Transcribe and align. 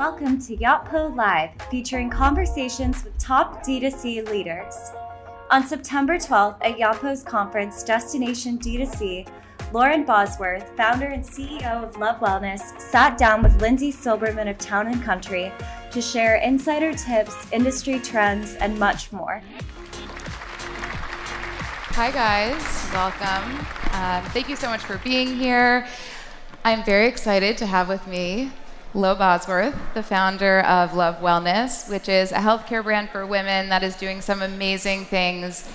Welcome 0.00 0.40
to 0.46 0.56
Yotpo 0.56 1.14
Live, 1.14 1.50
featuring 1.70 2.08
conversations 2.08 3.04
with 3.04 3.18
top 3.18 3.62
D2C 3.62 4.30
leaders. 4.30 4.92
On 5.50 5.62
September 5.62 6.16
12th 6.16 6.56
at 6.62 6.78
Yotpo's 6.78 7.22
conference, 7.22 7.82
Destination 7.82 8.58
D2C, 8.58 9.28
Lauren 9.74 10.06
Bosworth, 10.06 10.74
founder 10.74 11.08
and 11.08 11.22
CEO 11.22 11.84
of 11.84 11.98
Love 11.98 12.18
Wellness, 12.20 12.80
sat 12.80 13.18
down 13.18 13.42
with 13.42 13.60
Lindsay 13.60 13.92
Silberman 13.92 14.48
of 14.48 14.56
Town 14.56 14.86
and 14.86 15.02
Country 15.02 15.52
to 15.90 16.00
share 16.00 16.36
insider 16.36 16.94
tips, 16.94 17.36
industry 17.52 17.98
trends, 17.98 18.54
and 18.54 18.78
much 18.78 19.12
more. 19.12 19.42
Hi, 21.90 22.10
guys. 22.10 22.90
Welcome. 22.94 23.66
Um, 23.92 24.24
thank 24.32 24.48
you 24.48 24.56
so 24.56 24.70
much 24.70 24.80
for 24.80 24.96
being 25.04 25.36
here. 25.36 25.86
I'm 26.64 26.82
very 26.84 27.06
excited 27.06 27.58
to 27.58 27.66
have 27.66 27.90
with 27.90 28.06
me 28.06 28.50
Lo 28.92 29.14
Bosworth, 29.14 29.76
the 29.94 30.02
founder 30.02 30.62
of 30.62 30.94
Love 30.94 31.20
Wellness, 31.20 31.88
which 31.88 32.08
is 32.08 32.32
a 32.32 32.36
healthcare 32.36 32.82
brand 32.82 33.08
for 33.10 33.24
women 33.24 33.68
that 33.68 33.84
is 33.84 33.94
doing 33.94 34.20
some 34.20 34.42
amazing 34.42 35.04
things 35.04 35.68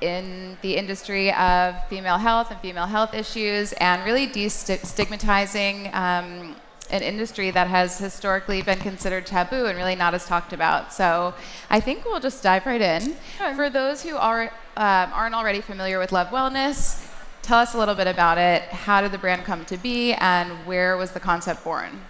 in 0.00 0.56
the 0.62 0.76
industry 0.76 1.32
of 1.32 1.74
female 1.88 2.18
health 2.18 2.52
and 2.52 2.60
female 2.60 2.86
health 2.86 3.14
issues 3.14 3.72
and 3.74 4.04
really 4.04 4.28
destigmatizing 4.28 5.92
um, 5.92 6.54
an 6.90 7.02
industry 7.02 7.50
that 7.50 7.66
has 7.66 7.98
historically 7.98 8.62
been 8.62 8.78
considered 8.78 9.26
taboo 9.26 9.66
and 9.66 9.76
really 9.76 9.96
not 9.96 10.14
as 10.14 10.24
talked 10.24 10.52
about. 10.52 10.92
So 10.92 11.34
I 11.68 11.80
think 11.80 12.04
we'll 12.04 12.20
just 12.20 12.44
dive 12.44 12.64
right 12.64 12.80
in. 12.80 13.16
Sure. 13.38 13.54
For 13.56 13.70
those 13.70 14.04
who 14.04 14.16
are, 14.16 14.52
um, 14.76 15.10
aren't 15.12 15.34
already 15.34 15.62
familiar 15.62 15.98
with 15.98 16.12
Love 16.12 16.28
Wellness, 16.28 17.04
tell 17.42 17.58
us 17.58 17.74
a 17.74 17.78
little 17.78 17.96
bit 17.96 18.06
about 18.06 18.38
it. 18.38 18.62
How 18.64 19.00
did 19.00 19.10
the 19.10 19.18
brand 19.18 19.44
come 19.44 19.64
to 19.64 19.76
be 19.76 20.12
and 20.14 20.64
where 20.64 20.96
was 20.96 21.10
the 21.10 21.20
concept 21.20 21.64
born? 21.64 22.02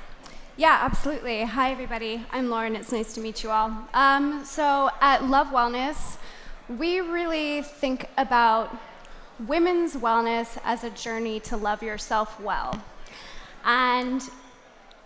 Yeah, 0.58 0.80
absolutely. 0.82 1.44
Hi, 1.44 1.70
everybody. 1.70 2.26
I'm 2.30 2.50
Lauren. 2.50 2.76
It's 2.76 2.92
nice 2.92 3.14
to 3.14 3.22
meet 3.22 3.42
you 3.42 3.48
all. 3.48 3.72
Um, 3.94 4.44
so, 4.44 4.90
at 5.00 5.24
Love 5.24 5.46
Wellness, 5.46 6.18
we 6.68 7.00
really 7.00 7.62
think 7.62 8.06
about 8.18 8.76
women's 9.46 9.96
wellness 9.96 10.58
as 10.62 10.84
a 10.84 10.90
journey 10.90 11.40
to 11.40 11.56
love 11.56 11.82
yourself 11.82 12.38
well. 12.38 12.78
And 13.64 14.20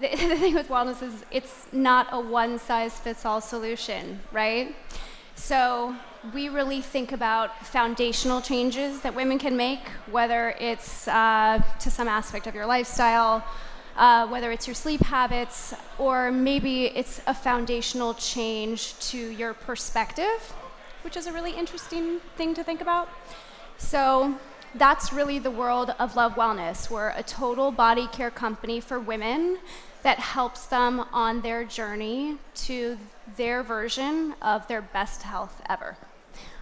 the, 0.01 0.09
the 0.17 0.37
thing 0.37 0.55
with 0.55 0.67
wellness 0.67 1.01
is 1.01 1.25
it's 1.31 1.69
not 1.71 2.09
a 2.11 2.19
one 2.19 2.59
size 2.59 2.99
fits 2.99 3.25
all 3.25 3.41
solution, 3.41 4.19
right? 4.33 4.75
So, 5.37 5.95
we 6.35 6.49
really 6.49 6.81
think 6.81 7.13
about 7.13 7.65
foundational 7.65 8.41
changes 8.41 9.01
that 9.03 9.15
women 9.15 9.39
can 9.39 9.57
make, 9.57 9.87
whether 10.11 10.57
it's 10.59 11.07
uh, 11.07 11.63
to 11.79 11.89
some 11.89 12.09
aspect 12.09 12.49
of 12.49 12.55
your 12.57 12.67
lifestyle 12.67 13.45
uh, 13.97 14.27
whether 14.29 14.53
it's 14.53 14.67
your 14.67 14.75
sleep 14.75 15.01
habits 15.01 15.75
or 15.99 16.31
maybe 16.31 16.87
it's 16.87 17.21
a 17.27 17.35
foundational 17.35 18.15
change 18.15 18.99
to 18.99 19.19
your 19.19 19.55
perspective, 19.55 20.55
which 21.03 21.17
is 21.17 21.27
a 21.27 21.33
really 21.33 21.53
interesting 21.53 22.21
thing 22.37 22.55
to 22.55 22.63
think 22.63 22.81
about. 22.81 23.09
So 23.79 24.39
that's 24.75 25.13
really 25.13 25.39
the 25.39 25.51
world 25.51 25.95
of 25.99 26.17
Love 26.17 26.35
Wellness. 26.35 26.91
We're 26.91 27.11
a 27.11 27.23
total 27.23 27.71
body 27.71 28.07
care 28.09 28.31
company 28.31 28.81
for 28.81 29.01
women 29.01 29.59
that 30.03 30.19
helps 30.19 30.67
them 30.67 31.01
on 31.13 31.41
their 31.41 31.65
journey 31.65 32.39
to 32.55 32.99
their 33.37 33.63
version 33.63 34.35
of 34.43 34.69
their 34.69 34.83
best 34.83 35.23
health 35.23 35.61
ever. 35.69 35.97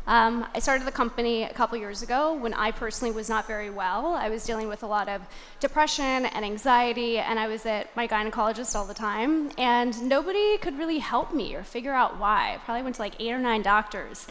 Um, 0.06 0.46
I 0.54 0.58
started 0.58 0.86
the 0.86 0.92
company 0.92 1.44
a 1.44 1.52
couple 1.54 1.78
years 1.78 2.02
ago 2.02 2.34
when 2.34 2.52
I 2.52 2.72
personally 2.72 3.14
was 3.14 3.30
not 3.30 3.46
very 3.46 3.70
well. 3.70 4.14
I 4.14 4.28
was 4.28 4.44
dealing 4.44 4.68
with 4.68 4.82
a 4.82 4.86
lot 4.86 5.08
of 5.08 5.22
depression 5.60 6.26
and 6.26 6.44
anxiety, 6.44 7.18
and 7.18 7.38
I 7.38 7.46
was 7.46 7.64
at 7.64 7.94
my 7.96 8.06
gynecologist 8.06 8.74
all 8.74 8.84
the 8.84 8.92
time, 8.92 9.50
and 9.56 10.02
nobody 10.06 10.58
could 10.58 10.78
really 10.78 10.98
help 10.98 11.32
me 11.32 11.54
or 11.54 11.62
figure 11.62 11.92
out 11.92 12.18
why. 12.18 12.54
I 12.54 12.58
probably 12.58 12.82
went 12.82 12.96
to 12.96 13.02
like 13.02 13.14
eight 13.18 13.32
or 13.32 13.38
nine 13.38 13.62
doctors. 13.62 14.26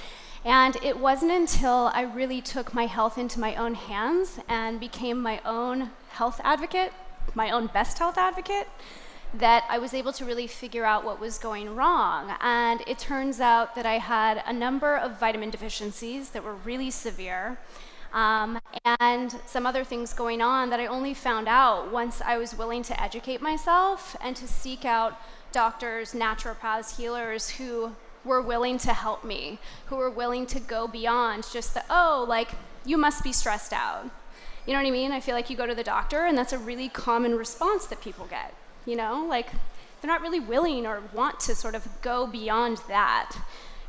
And 0.45 0.75
it 0.83 0.99
wasn't 0.99 1.31
until 1.31 1.89
I 1.94 2.01
really 2.01 2.41
took 2.41 2.73
my 2.73 2.85
health 2.85 3.17
into 3.17 3.39
my 3.39 3.56
own 3.56 3.73
hands 3.73 4.39
and 4.47 4.79
became 4.79 5.22
my 5.22 5.41
own 5.44 5.89
health 6.09 6.39
advocate, 6.44 6.91
my 7.33 7.50
own 7.50 7.67
best 7.67 7.97
health 7.97 8.17
advocate, 8.17 8.67
that 9.33 9.66
I 9.67 9.79
was 9.79 9.94
able 9.94 10.13
to 10.13 10.25
really 10.25 10.47
figure 10.47 10.85
out 10.85 11.03
what 11.03 11.19
was 11.19 11.38
going 11.38 11.75
wrong. 11.75 12.35
And 12.39 12.81
it 12.85 12.99
turns 12.99 13.39
out 13.39 13.75
that 13.75 13.85
I 13.85 13.97
had 13.97 14.44
a 14.45 14.53
number 14.53 14.95
of 14.95 15.19
vitamin 15.19 15.49
deficiencies 15.49 16.29
that 16.29 16.44
were 16.44 16.55
really 16.55 16.91
severe. 16.91 17.57
Um, 18.13 18.59
and 18.99 19.35
some 19.47 19.66
other 19.66 19.83
things 19.83 20.13
going 20.13 20.39
on 20.39 20.69
that 20.69 20.79
I 20.79 20.85
only 20.85 21.16
found 21.16 21.47
out 21.47 21.91
once 21.91 22.21
I 22.21 22.38
was 22.38 22.55
willing 22.55 22.83
to 22.83 23.01
educate 23.01 23.41
myself 23.41 24.16
and 24.21 24.35
to 24.35 24.47
seek 24.47 24.85
out 24.85 25.19
doctors, 25.51 26.13
naturopaths, 26.13 26.97
healers 26.97 27.50
who 27.50 27.95
were 28.23 28.41
willing 28.41 28.77
to 28.77 28.94
help 28.94 29.23
me, 29.23 29.57
who 29.88 29.95
were 29.95 30.11
willing 30.11 30.45
to 30.45 30.59
go 30.59 30.88
beyond 30.88 31.47
just 31.51 31.73
the, 31.73 31.83
oh, 31.89 32.23
like, 32.29 32.51
you 32.85 32.97
must 32.97 33.23
be 33.23 33.31
stressed 33.31 33.73
out. 33.73 34.05
You 34.67 34.73
know 34.73 34.79
what 34.79 34.88
I 34.88 34.91
mean? 34.91 35.11
I 35.11 35.19
feel 35.19 35.35
like 35.35 35.50
you 35.50 35.57
go 35.57 35.65
to 35.65 35.75
the 35.75 35.83
doctor, 35.83 36.25
and 36.25 36.38
that's 36.38 36.53
a 36.53 36.57
really 36.57 36.89
common 36.89 37.35
response 37.35 37.88
that 37.88 38.00
people 38.00 38.27
get 38.27 38.53
you 38.85 38.95
know? 38.95 39.25
Like, 39.27 39.47
they're 40.01 40.11
not 40.11 40.21
really 40.21 40.39
willing 40.39 40.85
or 40.85 41.01
want 41.13 41.39
to 41.41 41.55
sort 41.55 41.75
of 41.75 41.88
go 42.01 42.27
beyond 42.27 42.79
that. 42.89 43.38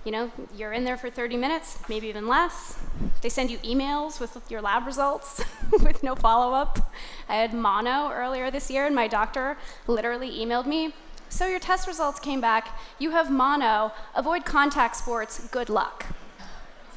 You 0.04 0.12
know, 0.12 0.30
you're 0.54 0.72
in 0.72 0.84
there 0.84 0.96
for 0.98 1.08
30 1.08 1.36
minutes, 1.36 1.78
maybe 1.88 2.08
even 2.08 2.28
less. 2.28 2.78
They 3.22 3.30
send 3.30 3.50
you 3.50 3.58
emails 3.58 4.20
with 4.20 4.38
your 4.50 4.60
lab 4.60 4.86
results 4.86 5.42
with 5.82 6.02
no 6.02 6.14
follow 6.14 6.54
up. 6.54 6.92
I 7.28 7.36
had 7.36 7.54
mono 7.54 8.10
earlier 8.12 8.50
this 8.50 8.70
year, 8.70 8.84
and 8.86 8.94
my 8.94 9.08
doctor 9.08 9.56
literally 9.86 10.30
emailed 10.30 10.66
me 10.66 10.94
So, 11.30 11.46
your 11.46 11.58
test 11.58 11.88
results 11.88 12.20
came 12.20 12.40
back. 12.40 12.78
You 12.98 13.10
have 13.10 13.30
mono. 13.30 13.92
Avoid 14.14 14.44
contact 14.44 14.94
sports. 14.94 15.48
Good 15.48 15.68
luck. 15.68 16.06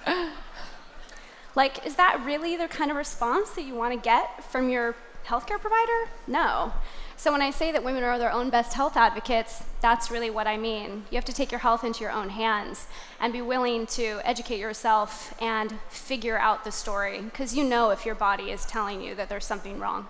like, 1.56 1.86
is 1.88 1.96
that 1.96 2.22
really 2.24 2.56
the 2.56 2.68
kind 2.68 2.92
of 2.92 2.98
response 2.98 3.52
that 3.52 3.64
you 3.64 3.74
want 3.74 3.94
to 3.94 4.00
get 4.00 4.44
from 4.44 4.70
your 4.70 4.96
healthcare 5.26 5.60
provider? 5.60 6.10
No. 6.28 6.74
So 7.20 7.32
when 7.32 7.42
I 7.42 7.50
say 7.50 7.72
that 7.72 7.84
women 7.84 8.04
are 8.04 8.20
their 8.20 8.32
own 8.32 8.52
best 8.52 8.74
health 8.74 8.96
advocates, 8.96 9.64
that's 9.82 10.12
really 10.12 10.30
what 10.30 10.46
I 10.46 10.56
mean. 10.56 11.04
You 11.10 11.16
have 11.16 11.26
to 11.26 11.34
take 11.34 11.52
your 11.52 11.60
health 11.60 11.84
into 11.84 12.02
your 12.02 12.12
own 12.12 12.30
hands 12.30 12.86
and 13.20 13.34
be 13.34 13.42
willing 13.42 13.88
to 13.88 14.22
educate 14.24 14.60
yourself 14.60 15.34
and 15.42 15.74
figure 15.90 16.38
out 16.38 16.64
the 16.64 16.72
story 16.72 17.22
because 17.22 17.56
you 17.56 17.64
know 17.64 17.90
if 17.90 18.06
your 18.06 18.14
body 18.14 18.52
is 18.52 18.68
telling 18.68 19.02
you 19.02 19.16
that 19.16 19.30
there's 19.30 19.46
something 19.46 19.80
wrong. 19.80 20.08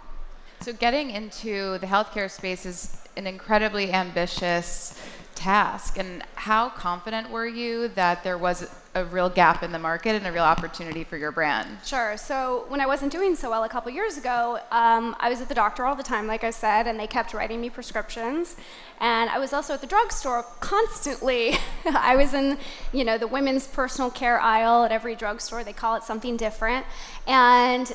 So 0.59 0.73
getting 0.73 1.11
into 1.11 1.77
the 1.77 1.87
healthcare 1.87 2.29
space 2.29 2.65
is 2.65 2.97
an 3.15 3.25
incredibly 3.25 3.93
ambitious 3.93 5.01
task. 5.37 5.97
And 5.97 6.23
how 6.35 6.69
confident 6.69 7.29
were 7.29 7.45
you 7.45 7.89
that 7.89 8.23
there 8.23 8.37
was 8.37 8.67
a 8.95 9.05
real 9.05 9.29
gap 9.29 9.61
in 9.61 9.71
the 9.71 9.79
market 9.79 10.15
and 10.15 10.25
a 10.25 10.31
real 10.31 10.43
opportunity 10.43 11.03
for 11.03 11.17
your 11.17 11.31
brand? 11.31 11.69
Sure. 11.85 12.17
So 12.17 12.65
when 12.69 12.81
I 12.81 12.87
wasn't 12.87 13.11
doing 13.11 13.35
so 13.35 13.51
well 13.51 13.63
a 13.63 13.69
couple 13.69 13.91
years 13.91 14.17
ago, 14.17 14.59
um, 14.71 15.15
I 15.19 15.29
was 15.29 15.39
at 15.39 15.47
the 15.47 15.55
doctor 15.55 15.85
all 15.85 15.95
the 15.95 16.03
time, 16.03 16.25
like 16.25 16.43
I 16.43 16.49
said, 16.49 16.87
and 16.87 16.99
they 16.99 17.05
kept 17.05 17.33
writing 17.33 17.61
me 17.61 17.69
prescriptions. 17.69 18.55
And 18.99 19.29
I 19.29 19.37
was 19.37 19.53
also 19.53 19.75
at 19.75 19.81
the 19.81 19.87
drugstore 19.87 20.43
constantly. 20.59 21.55
I 21.85 22.15
was 22.15 22.33
in, 22.33 22.57
you 22.91 23.03
know, 23.03 23.19
the 23.19 23.27
women's 23.27 23.67
personal 23.67 24.09
care 24.09 24.41
aisle 24.41 24.83
at 24.85 24.91
every 24.91 25.15
drugstore. 25.15 25.63
They 25.63 25.73
call 25.73 25.95
it 25.95 26.03
something 26.03 26.35
different. 26.35 26.83
And 27.27 27.93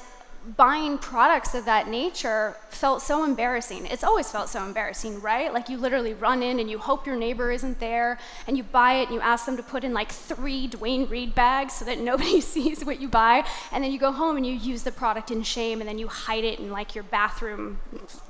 buying 0.56 0.98
products 0.98 1.54
of 1.54 1.64
that 1.66 1.88
nature 1.88 2.56
felt 2.70 3.00
so 3.00 3.24
embarrassing. 3.24 3.86
It's 3.86 4.02
always 4.02 4.30
felt 4.30 4.48
so 4.48 4.64
embarrassing, 4.64 5.20
right? 5.20 5.52
Like 5.52 5.68
you 5.68 5.78
literally 5.78 6.14
run 6.14 6.42
in 6.42 6.58
and 6.58 6.68
you 6.68 6.78
hope 6.78 7.06
your 7.06 7.16
neighbor 7.16 7.50
isn't 7.52 7.78
there 7.78 8.18
and 8.46 8.56
you 8.56 8.62
buy 8.62 8.94
it 8.94 9.04
and 9.04 9.14
you 9.14 9.20
ask 9.20 9.46
them 9.46 9.56
to 9.56 9.62
put 9.62 9.84
in 9.84 9.92
like 9.92 10.10
three 10.10 10.66
Duane 10.66 11.06
Reade 11.06 11.34
bags 11.34 11.74
so 11.74 11.84
that 11.84 12.00
nobody 12.00 12.40
sees 12.54 12.84
what 12.84 13.00
you 13.00 13.08
buy. 13.08 13.44
And 13.70 13.84
then 13.84 13.92
you 13.92 13.98
go 13.98 14.12
home 14.12 14.36
and 14.36 14.44
you 14.44 14.52
use 14.52 14.82
the 14.82 14.92
product 14.92 15.30
in 15.30 15.42
shame 15.42 15.80
and 15.80 15.88
then 15.88 15.98
you 15.98 16.08
hide 16.08 16.44
it 16.44 16.58
in 16.58 16.70
like 16.70 16.94
your 16.94 17.04
bathroom, 17.04 17.80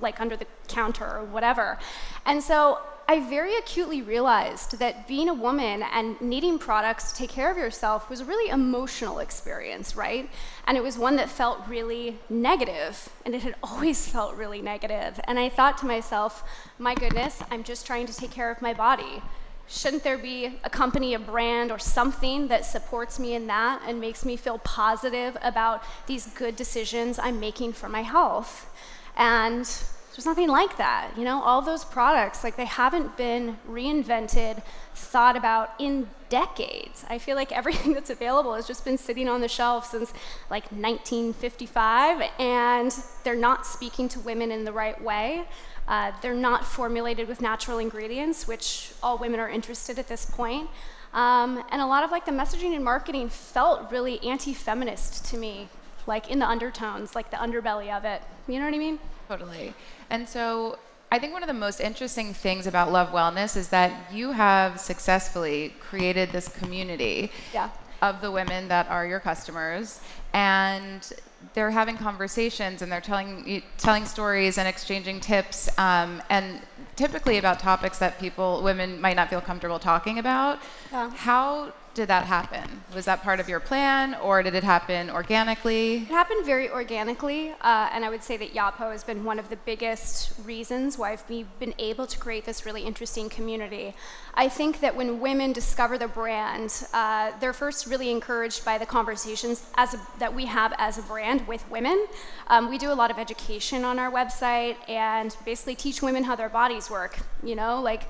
like 0.00 0.20
under 0.20 0.36
the 0.36 0.46
counter 0.68 1.06
or 1.06 1.24
whatever. 1.24 1.78
And 2.26 2.42
so 2.42 2.78
I 3.08 3.20
very 3.20 3.56
acutely 3.56 4.00
realized 4.00 4.78
that 4.78 5.06
being 5.06 5.28
a 5.28 5.34
woman 5.34 5.82
and 5.82 6.20
needing 6.20 6.58
products 6.58 7.12
to 7.12 7.18
take 7.18 7.30
care 7.30 7.50
of 7.50 7.56
yourself 7.56 8.08
was 8.08 8.20
a 8.20 8.24
really 8.24 8.50
emotional 8.50 9.18
experience, 9.18 9.96
right? 9.96 10.30
And 10.66 10.76
it 10.76 10.82
was 10.82 10.96
one 10.96 11.16
that 11.16 11.28
felt 11.28 11.66
really 11.68 12.18
negative, 12.30 13.08
and 13.24 13.34
it 13.34 13.42
had 13.42 13.54
always 13.62 14.08
felt 14.08 14.36
really 14.36 14.62
negative. 14.62 15.20
And 15.24 15.38
I 15.38 15.48
thought 15.48 15.78
to 15.78 15.86
myself, 15.86 16.44
my 16.78 16.94
goodness, 16.94 17.42
I'm 17.50 17.64
just 17.64 17.86
trying 17.86 18.06
to 18.06 18.14
take 18.14 18.30
care 18.30 18.50
of 18.50 18.62
my 18.62 18.72
body. 18.72 19.22
Shouldn't 19.68 20.02
there 20.02 20.18
be 20.18 20.58
a 20.64 20.70
company, 20.70 21.14
a 21.14 21.18
brand, 21.18 21.70
or 21.70 21.78
something 21.78 22.48
that 22.48 22.66
supports 22.66 23.18
me 23.18 23.34
in 23.34 23.46
that 23.46 23.82
and 23.86 24.00
makes 24.00 24.24
me 24.24 24.36
feel 24.36 24.58
positive 24.58 25.36
about 25.42 25.82
these 26.06 26.26
good 26.26 26.56
decisions 26.56 27.18
I'm 27.18 27.40
making 27.40 27.72
for 27.72 27.88
my 27.88 28.02
health? 28.02 28.68
And 29.16 29.66
there's 30.14 30.26
nothing 30.26 30.48
like 30.48 30.76
that. 30.76 31.10
You 31.16 31.24
know, 31.24 31.42
all 31.42 31.62
those 31.62 31.84
products, 31.84 32.44
like 32.44 32.56
they 32.56 32.66
haven't 32.66 33.16
been 33.16 33.56
reinvented, 33.68 34.62
thought 34.94 35.36
about 35.36 35.70
in 35.78 36.08
decades. 36.28 37.04
I 37.08 37.18
feel 37.18 37.34
like 37.34 37.50
everything 37.50 37.92
that's 37.94 38.10
available 38.10 38.54
has 38.54 38.66
just 38.66 38.84
been 38.84 38.98
sitting 38.98 39.28
on 39.28 39.40
the 39.40 39.48
shelf 39.48 39.90
since 39.90 40.12
like 40.50 40.64
1955, 40.72 42.30
and 42.38 42.94
they're 43.24 43.34
not 43.34 43.66
speaking 43.66 44.08
to 44.10 44.20
women 44.20 44.52
in 44.52 44.64
the 44.64 44.72
right 44.72 45.00
way. 45.02 45.44
Uh, 45.88 46.12
they're 46.20 46.34
not 46.34 46.64
formulated 46.64 47.26
with 47.26 47.40
natural 47.40 47.78
ingredients, 47.78 48.46
which 48.46 48.92
all 49.02 49.18
women 49.18 49.40
are 49.40 49.48
interested 49.48 49.98
at 49.98 50.08
this 50.08 50.26
point. 50.26 50.68
Um, 51.12 51.62
and 51.70 51.82
a 51.82 51.86
lot 51.86 52.04
of 52.04 52.10
like 52.10 52.24
the 52.24 52.32
messaging 52.32 52.74
and 52.74 52.84
marketing 52.84 53.28
felt 53.28 53.90
really 53.90 54.22
anti-feminist 54.22 55.24
to 55.26 55.36
me, 55.36 55.68
like 56.06 56.30
in 56.30 56.38
the 56.38 56.46
undertones, 56.46 57.14
like 57.14 57.30
the 57.30 57.36
underbelly 57.36 57.94
of 57.94 58.04
it. 58.04 58.22
You 58.46 58.58
know 58.58 58.64
what 58.64 58.74
I 58.74 58.78
mean? 58.78 58.98
Totally. 59.32 59.72
And 60.10 60.28
so 60.28 60.78
I 61.10 61.18
think 61.18 61.32
one 61.32 61.42
of 61.42 61.46
the 61.46 61.54
most 61.54 61.80
interesting 61.80 62.34
things 62.34 62.66
about 62.66 62.92
Love 62.92 63.12
Wellness 63.12 63.56
is 63.56 63.68
that 63.70 64.12
you 64.12 64.32
have 64.32 64.78
successfully 64.78 65.72
created 65.80 66.32
this 66.32 66.48
community 66.48 67.32
yeah. 67.54 67.70
of 68.02 68.20
the 68.20 68.30
women 68.30 68.68
that 68.68 68.88
are 68.88 69.06
your 69.06 69.20
customers 69.20 70.02
and 70.34 71.14
they're 71.54 71.70
having 71.70 71.96
conversations 71.96 72.82
and 72.82 72.92
they're 72.92 73.00
telling 73.00 73.62
telling 73.78 74.04
stories 74.04 74.58
and 74.58 74.68
exchanging 74.68 75.18
tips 75.18 75.70
um, 75.78 76.22
and 76.28 76.60
typically 76.94 77.38
about 77.38 77.58
topics 77.58 77.98
that 77.98 78.20
people 78.20 78.62
women 78.62 79.00
might 79.00 79.16
not 79.16 79.30
feel 79.30 79.40
comfortable 79.40 79.78
talking 79.78 80.18
about 80.18 80.58
yeah. 80.92 81.10
how 81.10 81.72
did 81.94 82.08
that 82.08 82.24
happen? 82.24 82.82
Was 82.94 83.04
that 83.04 83.22
part 83.22 83.40
of 83.40 83.48
your 83.48 83.60
plan, 83.60 84.14
or 84.14 84.42
did 84.42 84.54
it 84.54 84.64
happen 84.64 85.10
organically? 85.10 85.96
It 85.96 86.08
happened 86.08 86.44
very 86.44 86.70
organically, 86.70 87.50
uh, 87.60 87.90
and 87.92 88.04
I 88.04 88.10
would 88.10 88.22
say 88.22 88.36
that 88.38 88.54
Yotpo 88.54 88.90
has 88.90 89.04
been 89.04 89.24
one 89.24 89.38
of 89.38 89.50
the 89.50 89.56
biggest 89.56 90.32
reasons 90.44 90.96
why 90.96 91.16
we've 91.28 91.58
been 91.58 91.74
able 91.78 92.06
to 92.06 92.18
create 92.18 92.44
this 92.44 92.64
really 92.64 92.82
interesting 92.82 93.28
community. 93.28 93.94
I 94.34 94.48
think 94.48 94.80
that 94.80 94.96
when 94.96 95.20
women 95.20 95.52
discover 95.52 95.98
the 95.98 96.08
brand, 96.08 96.84
uh, 96.94 97.32
they're 97.40 97.52
first 97.52 97.86
really 97.86 98.10
encouraged 98.10 98.64
by 98.64 98.78
the 98.78 98.86
conversations 98.86 99.62
a, 99.76 99.88
that 100.18 100.34
we 100.34 100.46
have 100.46 100.72
as 100.78 100.96
a 100.96 101.02
brand 101.02 101.46
with 101.46 101.68
women. 101.70 102.06
Um, 102.46 102.70
we 102.70 102.78
do 102.78 102.90
a 102.90 102.94
lot 102.94 103.10
of 103.10 103.18
education 103.18 103.84
on 103.84 103.98
our 103.98 104.10
website 104.10 104.76
and 104.88 105.36
basically 105.44 105.74
teach 105.74 106.00
women 106.00 106.24
how 106.24 106.36
their 106.36 106.48
bodies 106.48 106.90
work. 106.90 107.18
You 107.42 107.54
know, 107.54 107.80
like 107.80 108.04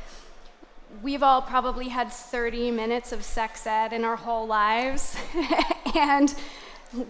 we've 1.00 1.22
all 1.22 1.40
probably 1.40 1.88
had 1.88 2.12
30 2.12 2.70
minutes 2.70 3.12
of 3.12 3.24
sex 3.24 3.66
ed 3.66 3.92
in 3.92 4.04
our 4.04 4.16
whole 4.16 4.46
lives, 4.46 5.16
and 5.94 6.34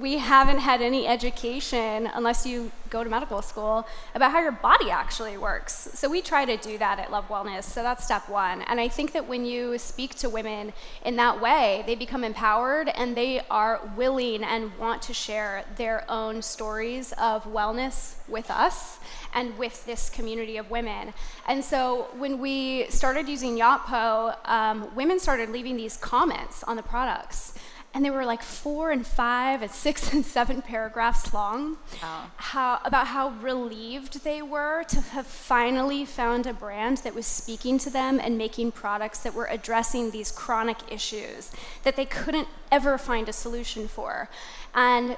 we 0.00 0.18
haven't 0.18 0.58
had 0.58 0.80
any 0.80 1.06
education, 1.06 2.08
unless 2.14 2.46
you 2.46 2.70
go 2.88 3.02
to 3.02 3.10
medical 3.10 3.42
school, 3.42 3.86
about 4.14 4.30
how 4.30 4.40
your 4.40 4.52
body 4.52 4.90
actually 4.90 5.36
works. 5.36 5.88
So 5.94 6.08
we 6.08 6.22
try 6.22 6.44
to 6.44 6.56
do 6.56 6.78
that 6.78 6.98
at 6.98 7.10
Love 7.10 7.28
Wellness. 7.28 7.64
So 7.64 7.82
that's 7.82 8.04
step 8.04 8.28
one. 8.28 8.62
And 8.62 8.78
I 8.78 8.88
think 8.88 9.12
that 9.12 9.26
when 9.26 9.44
you 9.44 9.78
speak 9.78 10.14
to 10.16 10.28
women 10.28 10.72
in 11.04 11.16
that 11.16 11.40
way, 11.40 11.82
they 11.86 11.94
become 11.94 12.22
empowered 12.22 12.90
and 12.90 13.16
they 13.16 13.40
are 13.50 13.80
willing 13.96 14.44
and 14.44 14.76
want 14.78 15.02
to 15.02 15.14
share 15.14 15.64
their 15.76 16.04
own 16.08 16.42
stories 16.42 17.12
of 17.12 17.44
wellness 17.44 18.14
with 18.28 18.50
us 18.50 18.98
and 19.34 19.56
with 19.58 19.84
this 19.86 20.10
community 20.10 20.58
of 20.58 20.70
women. 20.70 21.12
And 21.48 21.64
so 21.64 22.08
when 22.18 22.38
we 22.38 22.86
started 22.88 23.28
using 23.28 23.56
Yotpo, 23.56 24.36
um, 24.48 24.94
women 24.94 25.18
started 25.18 25.50
leaving 25.50 25.76
these 25.76 25.96
comments 25.96 26.62
on 26.64 26.76
the 26.76 26.82
products 26.82 27.54
and 27.94 28.04
they 28.04 28.10
were 28.10 28.24
like 28.24 28.42
four 28.42 28.90
and 28.90 29.06
five 29.06 29.62
and 29.62 29.70
six 29.70 30.12
and 30.14 30.24
seven 30.24 30.62
paragraphs 30.62 31.32
long. 31.34 31.76
Wow. 32.02 32.30
how, 32.36 32.80
about 32.84 33.08
how 33.08 33.30
relieved 33.40 34.24
they 34.24 34.42
were 34.42 34.84
to 34.84 35.00
have 35.00 35.26
finally 35.26 36.04
found 36.04 36.46
a 36.46 36.54
brand 36.54 36.98
that 36.98 37.14
was 37.14 37.26
speaking 37.26 37.78
to 37.78 37.90
them 37.90 38.20
and 38.22 38.38
making 38.38 38.72
products 38.72 39.18
that 39.20 39.34
were 39.34 39.46
addressing 39.46 40.10
these 40.10 40.30
chronic 40.30 40.78
issues 40.90 41.50
that 41.82 41.96
they 41.96 42.04
couldn't 42.06 42.48
ever 42.70 42.98
find 42.98 43.28
a 43.28 43.32
solution 43.32 43.88
for. 43.88 44.28
And 44.74 45.16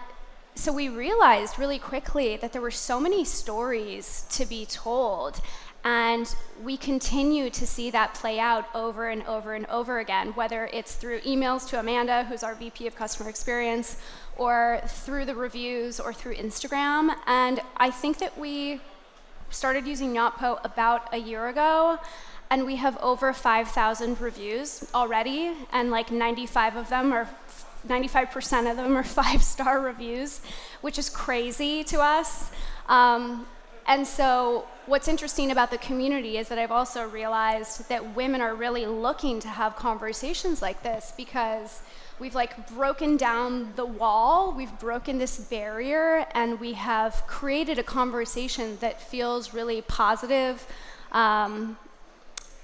so 0.56 0.72
we 0.72 0.88
realized 0.88 1.58
really 1.58 1.78
quickly 1.78 2.36
that 2.36 2.52
there 2.52 2.62
were 2.62 2.70
so 2.70 3.00
many 3.00 3.24
stories 3.24 4.26
to 4.30 4.46
be 4.46 4.66
told 4.66 5.40
and 5.84 6.34
we 6.62 6.78
continue 6.78 7.50
to 7.50 7.66
see 7.66 7.90
that 7.90 8.14
play 8.14 8.38
out 8.38 8.66
over 8.74 9.10
and 9.10 9.22
over 9.24 9.52
and 9.52 9.66
over 9.66 9.98
again, 9.98 10.28
whether 10.28 10.70
it's 10.72 10.94
through 10.94 11.20
emails 11.20 11.68
to 11.68 11.78
Amanda, 11.78 12.24
who's 12.24 12.42
our 12.42 12.54
VP 12.54 12.86
of 12.86 12.96
Customer 12.96 13.28
Experience, 13.28 13.98
or 14.38 14.80
through 14.86 15.26
the 15.26 15.34
reviews 15.34 16.00
or 16.00 16.14
through 16.14 16.36
Instagram. 16.36 17.14
And 17.26 17.60
I 17.76 17.90
think 17.90 18.18
that 18.18 18.36
we 18.38 18.80
started 19.50 19.86
using 19.86 20.14
Yotpo 20.14 20.58
about 20.64 21.12
a 21.12 21.18
year 21.18 21.48
ago, 21.48 21.98
and 22.50 22.64
we 22.64 22.76
have 22.76 22.96
over 23.02 23.34
5,000 23.34 24.20
reviews 24.20 24.88
already, 24.94 25.52
and 25.70 25.90
like 25.90 26.10
95 26.10 26.76
of 26.76 26.88
them 26.88 27.12
are 27.12 27.28
95% 27.86 28.70
of 28.70 28.78
them 28.78 28.96
are 28.96 29.04
five 29.22 29.42
star 29.42 29.80
reviews, 29.80 30.40
which 30.80 30.98
is 30.98 31.10
crazy 31.10 31.84
to 31.84 32.00
us. 32.00 32.50
Um, 32.88 33.46
and 33.86 34.06
so 34.06 34.66
what's 34.86 35.08
interesting 35.08 35.50
about 35.50 35.70
the 35.70 35.78
community 35.78 36.38
is 36.38 36.48
that 36.48 36.58
I've 36.58 36.70
also 36.70 37.06
realized 37.08 37.88
that 37.88 38.14
women 38.16 38.40
are 38.40 38.54
really 38.54 38.86
looking 38.86 39.40
to 39.40 39.48
have 39.48 39.76
conversations 39.76 40.62
like 40.62 40.82
this 40.82 41.12
because 41.16 41.80
we've 42.18 42.34
like 42.34 42.68
broken 42.70 43.16
down 43.16 43.72
the 43.76 43.84
wall, 43.84 44.52
we've 44.52 44.78
broken 44.78 45.18
this 45.18 45.38
barrier, 45.38 46.26
and 46.34 46.60
we 46.60 46.72
have 46.74 47.24
created 47.26 47.78
a 47.78 47.82
conversation 47.82 48.78
that 48.80 49.00
feels 49.00 49.52
really 49.52 49.82
positive. 49.82 50.66
Um, 51.12 51.76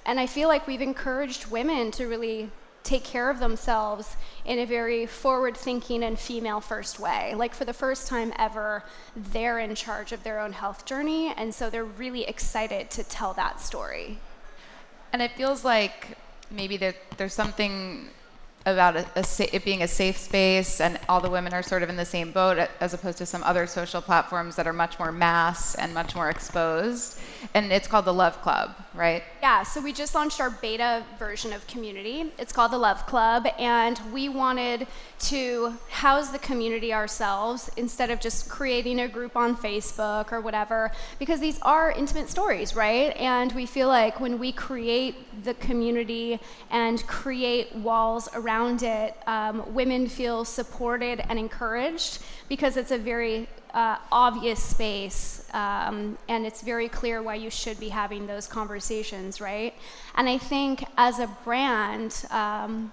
and 0.07 0.19
I 0.19 0.27
feel 0.27 0.49
like 0.49 0.67
we've 0.67 0.81
encouraged 0.81 1.51
women 1.51 1.91
to 1.93 2.07
really 2.07 2.51
take 2.83 3.05
care 3.05 3.31
of 3.31 3.39
themselves 3.39 4.17
in 4.45 4.59
a 4.59 4.65
very 4.65 5.07
forward 5.07 5.57
thinking 5.57 6.03
and 6.03 6.19
female 6.19 6.61
first 6.61 6.99
way. 6.99 7.35
Like 7.35 7.55
for 7.55 7.65
the 7.65 7.73
first 7.73 8.09
time 8.09 8.33
ever, 8.39 8.85
they're 9.15 9.59
in 9.59 9.75
charge 9.75 10.13
of 10.13 10.23
their 10.23 10.41
own 10.41 10.53
health 10.53 10.85
journey, 10.85 11.33
and 11.37 11.55
so 11.55 11.71
they're 11.71 11.85
really 11.85 12.25
excited 12.25 12.91
to 12.91 13.05
tell 13.05 13.35
that 13.35 13.61
story. 13.61 14.19
And 15.13 15.21
it 15.21 15.33
feels 15.33 15.65
like 15.65 16.17
maybe 16.51 16.77
there's 17.17 17.35
something 17.35 18.09
about 18.67 18.97
a, 18.97 19.07
a, 19.17 19.57
it 19.57 19.65
being 19.65 19.83
a 19.83 19.89
safe 19.89 20.19
space 20.19 20.81
and 20.81 20.99
all 21.09 21.21
the 21.21 21.31
women 21.31 21.55
are 21.55 21.63
sort 21.63 21.83
of 21.83 21.89
in 21.89 21.97
the 21.97 22.05
same 22.05 22.31
boat 22.31 22.69
as 22.81 22.93
opposed 22.93 23.19
to 23.19 23.27
some 23.27 23.43
other 23.45 23.67
social 23.67 24.03
platforms 24.03 24.57
that 24.57 24.67
are 24.67 24.73
much 24.73 24.99
more 24.99 25.11
mass 25.11 25.75
and 25.77 25.95
much 25.95 26.15
more 26.15 26.29
exposed. 26.29 27.19
And 27.55 27.73
it's 27.73 27.89
called 27.89 28.05
the 28.05 28.15
love 28.15 28.41
club 28.43 28.75
right? 28.95 29.23
Yeah 29.43 29.63
so 29.63 29.81
we 29.81 29.93
just 29.93 30.15
launched 30.15 30.41
our 30.41 30.51
beta 30.51 31.05
version 31.19 31.53
of 31.53 31.67
community. 31.67 32.33
It's 32.39 32.53
called 32.53 32.73
the 32.73 32.79
love 32.79 33.07
club 33.07 33.47
and 33.59 34.01
we 34.13 34.29
wanted 34.29 34.87
to 35.21 35.75
house 35.91 36.31
the 36.31 36.39
community 36.39 36.93
ourselves 36.93 37.71
instead 37.77 38.11
of 38.11 38.21
just 38.21 38.49
creating 38.49 39.01
a 39.01 39.09
group 39.09 39.37
on 39.37 39.57
facebook 39.57 40.33
or 40.33 40.41
whatever 40.41 40.91
because 41.19 41.41
these 41.41 41.61
are 41.63 41.93
intimate 41.93 42.29
stories 42.29 42.75
right? 42.75 43.17
And 43.17 43.53
we 43.53 43.67
feel 43.67 43.89
like 43.89 44.21
when 44.21 44.39
we 44.39 44.53
create 44.53 45.15
the 45.45 45.55
community 45.55 46.41
and 46.71 47.07
create 47.07 47.75
walls 47.77 48.29
around 48.35 48.50
around 48.51 48.83
it, 48.83 49.17
um, 49.27 49.75
women 49.75 50.09
feel 50.09 50.45
supported 50.45 51.23
and 51.29 51.39
encouraged 51.39 52.19
because 52.49 52.77
it's 52.77 52.91
a 52.91 52.99
very 52.99 53.47
uh, 53.75 53.97
obvious 54.11 54.61
space 54.61 55.49
um, 55.55 56.19
and 56.29 56.45
it's 56.45 56.61
very 56.63 56.89
clear 56.89 57.23
why 57.23 57.37
you 57.37 57.51
should 57.51 57.79
be 57.79 57.91
having 57.91 58.27
those 58.27 58.49
conversations, 58.49 59.41
right? 59.41 59.75
And 60.17 60.29
I 60.29 60.39
think 60.39 60.85
as 60.97 61.21
a 61.21 61.29
brand, 61.45 62.25
um, 62.31 62.93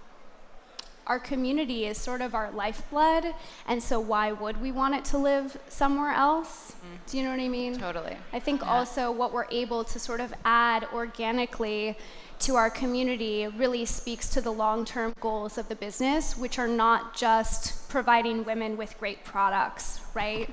our 1.07 1.19
community 1.19 1.85
is 1.85 1.97
sort 1.97 2.21
of 2.21 2.35
our 2.35 2.51
lifeblood, 2.51 3.33
and 3.67 3.81
so 3.81 3.99
why 3.99 4.33
would 4.33 4.61
we 4.61 4.71
want 4.71 4.93
it 4.93 5.05
to 5.05 5.17
live 5.17 5.57
somewhere 5.69 6.11
else? 6.11 6.73
Mm. 6.73 7.09
Do 7.09 7.17
you 7.17 7.23
know 7.23 7.31
what 7.31 7.39
I 7.39 7.47
mean? 7.47 7.79
Totally. 7.79 8.17
I 8.33 8.39
think 8.39 8.61
yeah. 8.61 8.71
also 8.73 9.09
what 9.09 9.31
we're 9.33 9.47
able 9.49 9.85
to 9.85 9.99
sort 9.99 10.19
of 10.19 10.33
add 10.43 10.85
organically 10.93 11.97
to 12.39 12.55
our 12.55 12.69
community 12.69 13.47
really 13.47 13.85
speaks 13.85 14.29
to 14.29 14.41
the 14.41 14.51
long-term 14.51 15.13
goals 15.19 15.57
of 15.57 15.67
the 15.69 15.75
business, 15.75 16.37
which 16.37 16.59
are 16.59 16.67
not 16.67 17.15
just 17.15 17.89
providing 17.89 18.43
women 18.43 18.77
with 18.77 18.97
great 18.99 19.23
products, 19.23 20.01
right? 20.13 20.49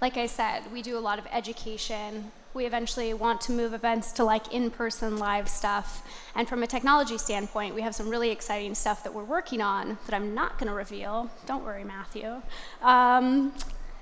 Like 0.00 0.16
I 0.16 0.26
said, 0.26 0.62
we 0.72 0.82
do 0.82 0.98
a 0.98 1.00
lot 1.00 1.18
of 1.18 1.26
education. 1.30 2.30
We 2.52 2.66
eventually 2.66 3.14
want 3.14 3.40
to 3.42 3.52
move 3.52 3.74
events 3.74 4.12
to 4.12 4.24
like 4.24 4.52
in-person 4.52 5.18
live 5.18 5.48
stuff. 5.48 6.06
And 6.34 6.48
from 6.48 6.62
a 6.62 6.66
technology 6.66 7.18
standpoint, 7.18 7.74
we 7.74 7.82
have 7.82 7.94
some 7.94 8.08
really 8.08 8.30
exciting 8.30 8.74
stuff 8.74 9.02
that 9.02 9.12
we're 9.12 9.24
working 9.24 9.60
on 9.60 9.98
that 10.06 10.14
I'm 10.14 10.34
not 10.34 10.58
going 10.58 10.68
to 10.68 10.74
reveal. 10.74 11.30
Don't 11.46 11.64
worry, 11.64 11.84
Matthew. 11.84 12.40
Um, 12.82 13.52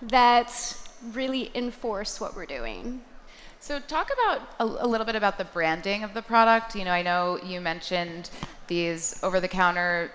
that 0.02 0.76
really 1.12 1.50
enforce 1.54 2.20
what 2.20 2.36
we're 2.36 2.46
doing. 2.46 3.02
So 3.62 3.78
talk 3.78 4.10
about 4.12 4.40
a, 4.58 4.84
a, 4.84 4.88
little 4.88 5.06
bit 5.06 5.14
about 5.14 5.38
the 5.38 5.44
branding 5.44 6.02
of 6.02 6.14
the 6.14 6.20
product. 6.20 6.74
You 6.74 6.84
know, 6.84 6.90
I 6.90 7.02
know 7.02 7.38
you 7.44 7.60
mentioned 7.60 8.28
these 8.66 9.22
over-the-counter 9.22 10.10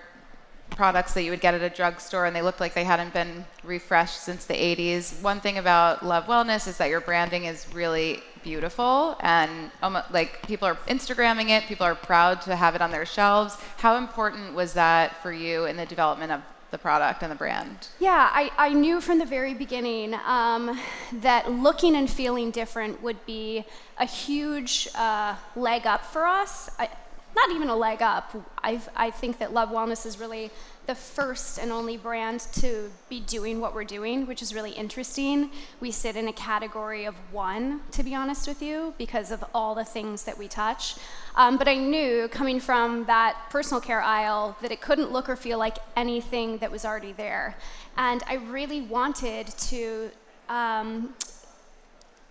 products 0.68 1.14
that 1.14 1.22
you 1.22 1.30
would 1.30 1.40
get 1.40 1.54
at 1.54 1.62
a 1.62 1.74
drugstore, 1.74 2.26
and 2.26 2.36
they 2.36 2.42
looked 2.42 2.60
like 2.60 2.74
they 2.74 2.84
hadn't 2.84 3.14
been 3.14 3.46
refreshed 3.64 4.20
since 4.20 4.44
the 4.44 4.52
80s. 4.52 5.22
One 5.22 5.40
thing 5.40 5.56
about 5.56 6.04
Love 6.04 6.26
Wellness 6.26 6.68
is 6.68 6.76
that 6.76 6.90
your 6.90 7.00
branding 7.00 7.46
is 7.46 7.66
really 7.72 8.20
beautiful, 8.42 9.16
and 9.20 9.70
almost, 9.82 10.10
like 10.10 10.46
people 10.46 10.68
are 10.68 10.76
Instagramming 10.86 11.48
it. 11.48 11.64
People 11.64 11.86
are 11.86 11.94
proud 11.94 12.42
to 12.42 12.54
have 12.54 12.74
it 12.74 12.82
on 12.82 12.90
their 12.90 13.06
shelves. 13.06 13.56
How 13.78 13.96
important 13.96 14.52
was 14.52 14.74
that 14.74 15.22
for 15.22 15.32
you 15.32 15.64
in 15.64 15.78
the 15.78 15.86
development 15.86 16.32
of 16.32 16.42
the 16.70 16.78
product 16.78 17.22
and 17.22 17.32
the 17.32 17.36
brand? 17.36 17.88
Yeah, 17.98 18.28
I, 18.32 18.50
I 18.56 18.72
knew 18.72 19.00
from 19.00 19.18
the 19.18 19.24
very 19.24 19.54
beginning 19.54 20.14
um, 20.26 20.78
that 21.14 21.50
looking 21.50 21.96
and 21.96 22.08
feeling 22.10 22.50
different 22.50 23.02
would 23.02 23.24
be 23.26 23.64
a 23.98 24.04
huge 24.04 24.88
uh, 24.94 25.34
leg 25.56 25.86
up 25.86 26.04
for 26.04 26.26
us. 26.26 26.70
I, 26.78 26.88
not 27.34 27.50
even 27.50 27.68
a 27.68 27.76
leg 27.76 28.02
up. 28.02 28.34
I, 28.62 28.80
I 28.96 29.10
think 29.10 29.38
that 29.38 29.52
Love 29.52 29.70
Wellness 29.70 30.04
is 30.04 30.18
really 30.18 30.50
the 30.88 30.94
first 30.94 31.58
and 31.58 31.70
only 31.70 31.98
brand 31.98 32.40
to 32.50 32.90
be 33.10 33.20
doing 33.20 33.60
what 33.60 33.74
we're 33.74 33.84
doing, 33.84 34.26
which 34.26 34.40
is 34.40 34.54
really 34.54 34.70
interesting. 34.70 35.50
We 35.80 35.90
sit 35.90 36.16
in 36.16 36.28
a 36.28 36.32
category 36.32 37.04
of 37.04 37.14
one, 37.30 37.82
to 37.92 38.02
be 38.02 38.14
honest 38.14 38.48
with 38.48 38.62
you, 38.62 38.94
because 38.96 39.30
of 39.30 39.44
all 39.54 39.74
the 39.74 39.84
things 39.84 40.24
that 40.24 40.38
we 40.38 40.48
touch. 40.48 40.96
Um, 41.36 41.58
but 41.58 41.68
I 41.68 41.74
knew 41.74 42.26
coming 42.28 42.58
from 42.58 43.04
that 43.04 43.36
personal 43.50 43.82
care 43.82 44.00
aisle 44.00 44.56
that 44.62 44.72
it 44.72 44.80
couldn't 44.80 45.12
look 45.12 45.28
or 45.28 45.36
feel 45.36 45.58
like 45.58 45.76
anything 45.94 46.56
that 46.58 46.70
was 46.70 46.86
already 46.86 47.12
there. 47.12 47.54
And 47.98 48.22
I 48.26 48.36
really 48.36 48.80
wanted 48.80 49.46
to. 49.46 50.10
Um, 50.48 51.14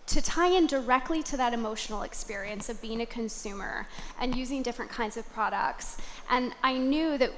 to 0.08 0.22
tie 0.22 0.48
in 0.48 0.68
directly 0.68 1.22
to 1.22 1.36
that 1.36 1.54
emotional 1.54 2.04
experience 2.04 2.70
of 2.70 2.82
being 2.82 3.02
a 3.02 3.06
consumer 3.06 3.86
and 4.22 4.34
using 4.38 4.64
different 4.64 4.90
kinds 4.90 5.18
of 5.18 5.30
products. 5.34 5.98
And 6.30 6.54
I 6.64 6.78
knew 6.78 7.18
that 7.18 7.34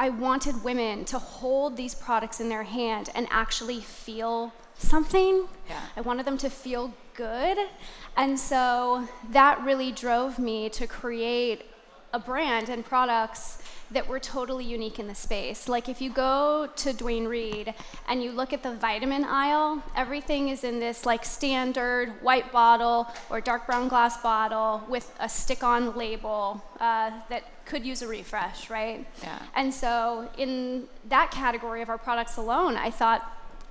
I 0.00 0.08
wanted 0.08 0.64
women 0.64 1.04
to 1.04 1.18
hold 1.18 1.76
these 1.76 1.94
products 1.94 2.40
in 2.40 2.48
their 2.48 2.62
hand 2.62 3.10
and 3.14 3.28
actually 3.30 3.82
feel 3.82 4.50
something. 4.78 5.46
Yeah. 5.68 5.78
I 5.94 6.00
wanted 6.00 6.24
them 6.24 6.38
to 6.38 6.48
feel 6.48 6.94
good. 7.12 7.58
And 8.16 8.40
so 8.40 9.06
that 9.30 9.62
really 9.62 9.92
drove 9.92 10.38
me 10.38 10.70
to 10.70 10.86
create 10.86 11.66
a 12.14 12.18
brand 12.18 12.70
and 12.70 12.82
products 12.82 13.62
that 13.90 14.08
were 14.08 14.18
totally 14.18 14.64
unique 14.64 14.98
in 14.98 15.06
the 15.06 15.14
space. 15.14 15.68
Like 15.68 15.88
if 15.90 16.00
you 16.00 16.08
go 16.10 16.70
to 16.76 16.92
Duane 16.94 17.26
Reade 17.26 17.74
and 18.08 18.22
you 18.22 18.32
look 18.32 18.54
at 18.54 18.62
the 18.62 18.74
vitamin 18.76 19.24
aisle, 19.24 19.82
everything 19.94 20.48
is 20.48 20.64
in 20.64 20.80
this 20.80 21.04
like 21.04 21.26
standard 21.26 22.14
white 22.22 22.50
bottle 22.52 23.06
or 23.28 23.42
dark 23.42 23.66
brown 23.66 23.88
glass 23.88 24.22
bottle 24.22 24.82
with 24.88 25.12
a 25.20 25.28
stick-on 25.28 25.94
label 25.94 26.64
uh, 26.80 27.10
that 27.28 27.44
could 27.70 27.86
use 27.86 28.02
a 28.02 28.08
refresh, 28.08 28.68
right? 28.68 29.06
Yeah. 29.22 29.38
And 29.54 29.72
so 29.72 30.28
in 30.36 30.88
that 31.08 31.30
category 31.30 31.82
of 31.82 31.88
our 31.88 31.98
products 31.98 32.36
alone, 32.36 32.76
I 32.76 32.90
thought, 32.90 33.20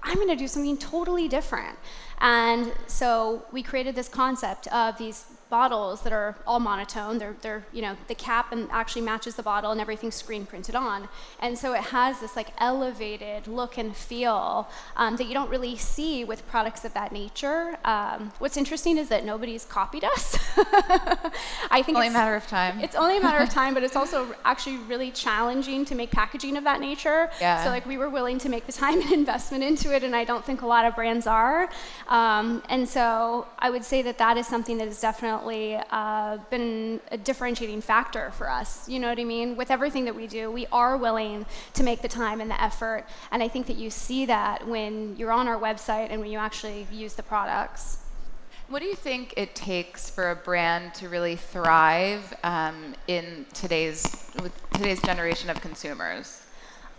I'm 0.02 0.16
going 0.16 0.30
to 0.30 0.36
do 0.38 0.48
something 0.48 0.78
totally 0.78 1.28
different. 1.28 1.78
And 2.22 2.74
so 2.88 3.44
we 3.52 3.64
created 3.64 3.96
this 3.96 4.10
concept 4.10 4.68
of 4.68 4.98
these 4.98 5.26
bottles 5.50 6.02
that 6.02 6.14
are 6.14 6.36
all 6.46 6.60
monotone. 6.60 7.18
They're, 7.18 7.36
they're, 7.42 7.66
you 7.74 7.82
know, 7.82 7.98
the 8.08 8.16
cap 8.16 8.52
and 8.52 8.70
actually 8.72 9.02
matches 9.02 9.36
the 9.36 9.44
bottle 9.44 9.72
and 9.72 9.82
everything's 9.82 10.16
screen 10.16 10.46
printed 10.46 10.76
on. 10.76 11.10
And 11.40 11.58
so 11.58 11.74
it 11.74 11.82
has 11.82 12.20
this 12.20 12.36
like 12.36 12.54
elevated 12.60 13.48
look 13.48 13.78
and 13.78 13.96
feel 13.96 14.70
um, 14.96 15.16
that 15.18 15.28
you 15.28 15.34
don't 15.34 15.50
really 15.50 15.76
see 15.76 16.24
with 16.24 16.48
products 16.48 16.86
of 16.86 16.94
that 16.94 17.12
nature. 17.12 17.78
Um, 17.84 18.32
what's 18.40 18.58
interesting 18.58 18.98
is 18.98 19.10
that 19.10 19.26
nobody's 19.26 19.66
copied 19.66 20.04
us. 20.04 20.38
I 21.72 21.82
think 21.84 21.90
it's 21.90 21.96
Only 21.98 22.08
a 22.08 22.12
matter 22.12 22.36
of 22.36 22.48
time. 22.48 22.80
It's 22.80 22.96
only 22.96 23.18
a 23.18 23.22
matter 23.22 23.44
of 23.44 23.50
time, 23.62 23.74
but 23.74 23.84
it's 23.84 23.96
also 23.96 24.36
actually 24.46 24.78
really 24.78 25.12
challenging 25.12 25.84
to 25.86 25.96
make 25.96 26.12
packaging 26.12 26.58
of 26.58 26.64
that 26.66 26.80
nature. 26.80 27.32
Yeah. 27.42 27.64
So 27.64 27.70
like 27.70 27.86
we 27.86 27.98
were 27.98 28.10
willing 28.10 28.38
to 28.40 28.50
make 28.50 28.68
the 28.68 28.74
time 28.74 29.02
and 29.10 29.12
investment 29.12 29.64
into 29.64 29.96
it, 29.96 30.04
and 30.04 30.16
I 30.16 30.24
don't 30.24 30.46
think 30.46 30.62
a 30.62 30.68
lot 30.68 30.86
of 30.86 30.96
brands 30.96 31.26
are. 31.26 31.70
Um, 32.10 32.64
and 32.70 32.90
so 32.90 33.48
I 33.60 33.70
would 33.70 33.86
say 33.86 34.02
that 34.02 34.18
that 34.18 34.36
is 34.36 34.48
something 34.48 34.80
that 34.80 34.88
has 34.88 35.00
definitely 35.00 35.80
uh, 35.92 36.38
been 36.50 37.00
a 37.12 37.18
differentiating 37.18 37.82
factor 37.82 38.32
for 38.32 38.50
us. 38.50 38.90
You 38.90 39.00
know 39.00 39.10
what 39.10 39.20
I 39.20 39.24
mean? 39.24 39.56
With 39.56 39.70
everything 39.70 40.06
that 40.06 40.16
we 40.16 40.26
do, 40.26 40.50
we 40.50 40.66
are 40.72 40.98
willing 40.98 41.46
to 41.76 41.84
make 41.84 42.02
the 42.02 42.08
time 42.08 42.42
and 42.42 42.50
the 42.50 42.62
effort, 42.62 43.06
and 43.32 43.44
I 43.44 43.48
think 43.48 43.68
that 43.68 43.78
you 43.78 43.92
see 43.92 44.26
that 44.26 44.68
when 44.68 45.16
you're 45.18 45.32
on 45.32 45.48
our 45.48 45.60
website 45.60 46.08
and 46.10 46.20
when 46.20 46.32
you 46.32 46.40
actually 46.40 46.88
use 46.92 47.14
the 47.14 47.24
products. 47.24 48.00
What 48.70 48.82
do 48.82 48.86
you 48.86 48.96
think 48.96 49.36
it 49.38 49.54
takes 49.54 50.10
for 50.10 50.32
a 50.32 50.36
brand 50.36 50.96
to 50.96 51.10
really 51.10 51.36
thrive 51.36 52.34
um, 52.44 52.96
in 53.08 53.46
today's 53.54 54.32
with 54.42 54.52
today's 54.74 55.02
generation 55.02 55.52
of 55.52 55.62
consumers? 55.62 56.44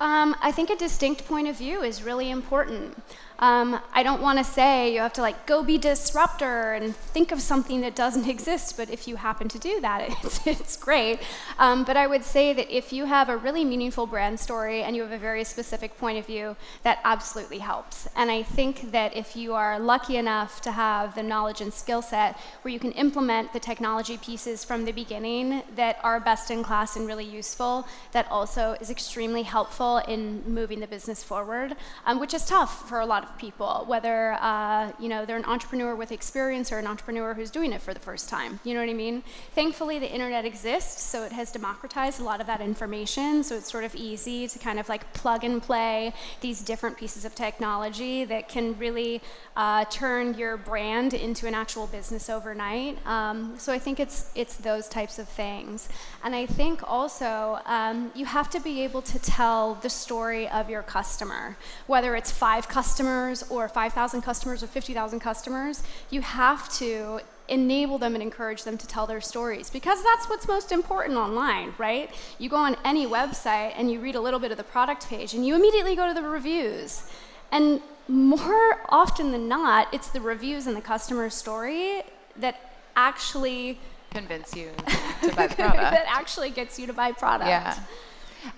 Um, 0.01 0.35
I 0.41 0.51
think 0.51 0.71
a 0.71 0.77
distinct 0.77 1.27
point 1.27 1.47
of 1.47 1.59
view 1.59 1.83
is 1.83 2.03
really 2.03 2.31
important. 2.31 2.97
Um, 3.41 3.81
I 3.95 4.03
don't 4.03 4.21
want 4.21 4.39
to 4.39 4.45
say 4.45 4.93
you 4.93 5.01
have 5.01 5.15
to 5.15 5.23
like 5.23 5.47
go 5.47 5.63
be 5.63 5.79
disruptor 5.79 6.75
and 6.75 6.95
think 6.95 7.33
of 7.33 7.41
something 7.41 7.81
that 7.81 7.97
doesn't 7.97 8.29
exist, 8.35 8.77
but 8.77 8.91
if 8.91 9.09
you 9.09 9.17
happen 9.17 9.49
to 9.49 9.59
do 9.59 9.81
that, 9.81 10.11
it's, 10.25 10.47
it's 10.47 10.77
great. 10.77 11.21
Um, 11.59 11.85
but 11.85 11.97
I 11.97 12.07
would 12.07 12.23
say 12.23 12.53
that 12.53 12.71
if 12.71 12.93
you 12.93 13.07
have 13.07 13.31
a 13.31 13.37
really 13.39 13.65
meaningful 13.65 14.07
brand 14.07 14.39
story 14.39 14.83
and 14.83 14.95
you 14.95 15.03
have 15.03 15.13
a 15.13 15.19
very 15.19 15.45
specific 15.45 15.97
point 15.97 16.19
of 16.19 16.27
view, 16.27 16.55
that 16.83 16.99
absolutely 17.05 17.59
helps. 17.59 18.07
And 18.15 18.31
I 18.31 18.43
think 18.43 18.93
that 18.93 19.17
if 19.17 19.35
you 19.35 19.55
are 19.55 19.81
lucky 19.81 20.19
enough 20.19 20.61
to 20.63 20.73
have 20.73 21.15
the 21.15 21.23
knowledge 21.23 21.63
and 21.63 21.73
skill 21.73 22.03
set 22.03 22.39
where 22.61 22.73
you 22.73 22.79
can 22.79 22.93
implement 22.93 23.55
the 23.55 23.61
technology 23.61 24.19
pieces 24.19 24.65
from 24.65 24.85
the 24.85 24.93
beginning 24.93 25.63
that 25.77 25.99
are 26.03 26.21
best 26.21 26.51
in 26.51 26.63
class 26.63 26.95
and 26.95 27.07
really 27.07 27.25
useful, 27.25 27.89
that 28.13 28.31
also 28.31 28.77
is 28.83 28.91
extremely 28.91 29.45
helpful 29.45 29.99
in 30.09 30.43
moving 30.47 30.81
the 30.81 30.87
business 30.87 31.23
forward, 31.23 31.75
um, 32.05 32.21
which 32.21 32.35
is 32.35 32.45
tough 32.45 32.87
for 32.87 33.01
a 33.01 33.07
lot 33.07 33.25
of 33.25 33.30
people, 33.39 33.85
whether 33.87 34.33
uh, 34.41 34.93
you 34.99 35.09
know 35.09 35.25
they're 35.25 35.37
an 35.37 35.45
entrepreneur 35.45 35.95
with 35.95 36.13
experience 36.13 36.73
or 36.73 36.79
an 36.79 36.87
entrepreneur 36.87 37.35
who's 37.35 37.51
doing 37.51 37.73
it 37.73 37.81
for 37.81 37.95
the 37.95 38.01
first 38.01 38.29
time. 38.29 38.61
You 38.65 38.75
know 38.75 38.81
what 38.81 38.89
I 38.89 38.95
mean? 38.95 39.23
Thankfully, 39.55 39.99
the 39.99 40.11
internet 40.11 40.45
exists, 40.45 41.03
so 41.03 41.25
it 41.25 41.33
has 41.33 41.53
democratized 41.53 42.21
a 42.21 42.25
lot 42.25 42.41
of 42.41 42.47
that 42.47 42.61
information. 42.61 43.43
So 43.45 43.57
it's 43.57 43.71
sort 43.71 43.85
of 43.85 43.95
easy 43.95 44.49
to 44.49 44.59
kind 44.59 44.79
of 44.79 44.89
like 44.89 45.13
plug 45.13 45.45
and 45.45 45.63
play 45.63 46.13
these 46.41 46.63
different 46.63 46.97
pieces 46.97 47.25
of 47.25 47.35
technology 47.35 48.25
that 48.25 48.49
can 48.49 48.79
really 48.79 49.21
uh, 49.57 49.85
turn 49.87 50.35
your 50.35 50.57
brand 50.57 51.15
into 51.15 51.47
an 51.47 51.55
actual 51.55 51.87
business 51.87 52.31
overnight. 52.31 52.99
Um, 53.07 53.55
so 53.59 53.73
I 53.73 53.79
think 53.79 54.01
it's 54.01 54.31
it's 54.35 54.57
those 54.57 54.89
types 54.89 55.19
of 55.19 55.29
things, 55.29 55.89
and 56.25 56.35
I 56.35 56.47
think 56.47 56.83
also 56.89 57.61
um, 57.67 58.11
you 58.15 58.25
have 58.25 58.49
to 58.51 58.61
be 58.61 58.83
able 58.85 59.03
to 59.03 59.19
tell 59.19 59.75
the 59.75 59.91
story 59.91 60.49
of 60.49 60.71
your 60.71 60.83
customer, 60.83 61.57
whether 61.87 62.17
it's 62.17 62.31
five 62.31 62.69
customers 62.69 63.20
or 63.51 63.69
5,000 63.69 64.23
customers 64.23 64.63
or 64.63 64.67
50,000 64.67 65.21
customers, 65.21 65.83
you 66.11 66.21
have 66.21 66.69
to 66.79 67.21
enable 67.49 67.99
them 67.99 68.15
and 68.15 68.23
encourage 68.23 68.63
them 68.63 68.79
to 68.79 68.87
tell 68.87 69.07
their 69.07 69.21
stories 69.21 69.71
because 69.71 70.03
that's 70.05 70.29
what's 70.29 70.47
most 70.47 70.71
important 70.71 71.19
online, 71.19 71.75
right? 71.79 72.09
You 72.39 72.49
go 72.49 72.57
on 72.57 72.77
any 72.85 73.07
website 73.07 73.73
and 73.77 73.91
you 73.91 74.01
read 74.01 74.15
a 74.15 74.21
little 74.21 74.41
bit 74.41 74.53
of 74.53 74.57
the 74.57 74.65
product 74.65 75.09
page 75.09 75.35
and 75.35 75.45
you 75.45 75.57
immediately 75.57 75.97
go 75.97 76.07
to 76.07 76.15
the 76.15 76.23
reviews. 76.23 77.11
And 77.51 77.81
more 78.09 78.81
often 78.89 79.33
than 79.33 79.49
not, 79.49 79.93
it's 79.93 80.09
the 80.09 80.21
reviews 80.21 80.67
and 80.67 80.77
the 80.77 80.81
customer 80.81 81.29
story 81.29 82.03
that 82.37 82.57
actually 82.97 83.79
Convince 84.11 84.57
you 84.57 84.71
to 85.23 85.35
buy 85.37 85.47
the 85.47 85.55
product. 85.55 85.77
that 85.79 86.07
actually 86.09 86.51
gets 86.51 86.79
you 86.79 86.87
to 86.87 86.93
buy 86.93 87.13
product. 87.13 87.49
Yeah. 87.49 87.77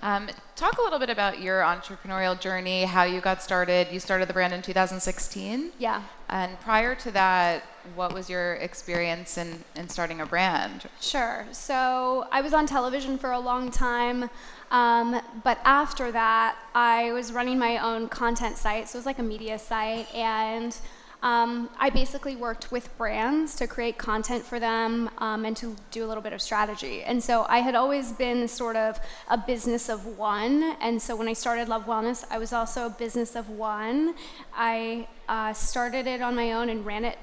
Um, 0.01 0.29
talk 0.55 0.77
a 0.77 0.81
little 0.81 0.99
bit 0.99 1.09
about 1.09 1.41
your 1.41 1.61
entrepreneurial 1.61 2.39
journey, 2.39 2.83
how 2.83 3.03
you 3.03 3.21
got 3.21 3.41
started. 3.41 3.87
You 3.91 3.99
started 3.99 4.27
the 4.27 4.33
brand 4.33 4.53
in 4.53 4.61
2016. 4.61 5.71
Yeah. 5.79 6.03
And 6.29 6.59
prior 6.61 6.95
to 6.95 7.11
that, 7.11 7.63
what 7.95 8.13
was 8.13 8.29
your 8.29 8.55
experience 8.55 9.37
in, 9.37 9.63
in 9.75 9.89
starting 9.89 10.21
a 10.21 10.25
brand? 10.25 10.89
Sure. 11.01 11.45
So 11.51 12.27
I 12.31 12.41
was 12.41 12.53
on 12.53 12.65
television 12.65 13.17
for 13.17 13.31
a 13.31 13.39
long 13.39 13.71
time. 13.71 14.29
Um, 14.71 15.21
but 15.43 15.59
after 15.63 16.11
that, 16.11 16.57
I 16.73 17.11
was 17.11 17.31
running 17.31 17.59
my 17.59 17.77
own 17.77 18.09
content 18.09 18.57
site. 18.57 18.89
So 18.89 18.97
it 18.97 18.99
was 18.99 19.05
like 19.05 19.19
a 19.19 19.23
media 19.23 19.59
site. 19.59 20.13
And 20.15 20.75
um, 21.23 21.69
I 21.79 21.89
basically 21.89 22.35
worked 22.35 22.69
with 22.69 22.95
brands 22.97 23.55
to 23.55 23.65
create 23.65 23.97
content 23.97 24.43
for 24.43 24.59
them 24.59 25.09
um, 25.19 25.45
and 25.45 25.55
to 25.55 25.73
do 25.89 26.03
a 26.03 26.07
little 26.07 26.21
bit 26.21 26.33
of 26.33 26.41
strategy. 26.41 27.01
And 27.01 27.23
so 27.23 27.45
I 27.47 27.59
had 27.59 27.75
always 27.75 28.11
been 28.11 28.45
sort 28.49 28.75
of 28.75 28.99
a 29.29 29.37
business 29.37 29.87
of 29.87 30.05
one. 30.17 30.75
And 30.81 31.01
so 31.01 31.15
when 31.15 31.29
I 31.29 31.33
started 31.33 31.69
Love 31.69 31.85
Wellness, 31.85 32.25
I 32.29 32.39
was 32.39 32.51
also 32.51 32.87
a 32.87 32.89
business 32.89 33.37
of 33.37 33.49
one. 33.49 34.15
I 34.53 35.07
uh, 35.29 35.53
started 35.53 36.07
it 36.07 36.21
on 36.21 36.35
my 36.35 36.51
own 36.51 36.67
and 36.67 36.85
ran 36.85 37.05
it 37.05 37.17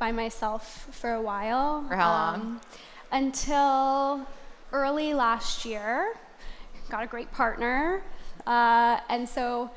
by 0.00 0.10
myself 0.10 0.88
for 0.90 1.12
a 1.12 1.22
while. 1.22 1.86
For 1.86 1.94
how 1.94 2.10
long? 2.10 2.34
Um, 2.34 2.60
until 3.12 4.26
early 4.72 5.14
last 5.14 5.64
year. 5.64 6.14
Got 6.90 7.04
a 7.04 7.06
great 7.06 7.30
partner. 7.30 8.02
Uh, 8.48 8.98
and 9.08 9.28
so 9.28 9.70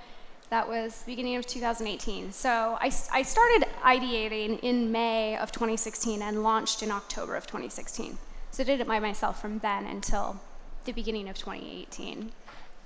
that 0.49 0.67
was 0.67 1.03
beginning 1.05 1.35
of 1.35 1.45
2018. 1.45 2.31
So 2.31 2.77
I, 2.79 2.91
I 3.11 3.21
started 3.21 3.67
ideating 3.83 4.59
in 4.61 4.91
May 4.91 5.37
of 5.37 5.51
2016 5.51 6.21
and 6.21 6.43
launched 6.43 6.81
in 6.81 6.91
October 6.91 7.35
of 7.35 7.45
2016. 7.45 8.17
So 8.51 8.63
I 8.63 8.65
did 8.65 8.79
it 8.79 8.87
by 8.87 8.99
myself 8.99 9.41
from 9.41 9.59
then 9.59 9.85
until 9.85 10.39
the 10.85 10.93
beginning 10.93 11.27
of 11.27 11.37
2018. 11.37 12.31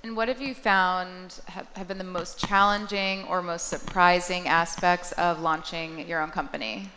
And 0.04 0.16
what 0.16 0.26
have 0.26 0.42
you 0.42 0.54
found 0.54 1.40
have, 1.46 1.68
have 1.76 1.86
been 1.86 1.98
the 1.98 2.04
most 2.04 2.36
challenging 2.36 3.24
or 3.24 3.40
most 3.40 3.68
surprising 3.68 4.48
aspects 4.48 5.12
of 5.12 5.40
launching 5.40 6.06
your 6.08 6.20
own 6.20 6.30
company? 6.30 6.90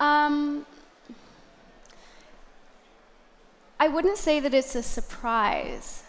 Um, 0.00 0.66
I 3.78 3.86
wouldn't 3.86 4.18
say 4.18 4.40
that 4.40 4.52
it's 4.52 4.74
a 4.74 4.82
surprise, 4.82 6.02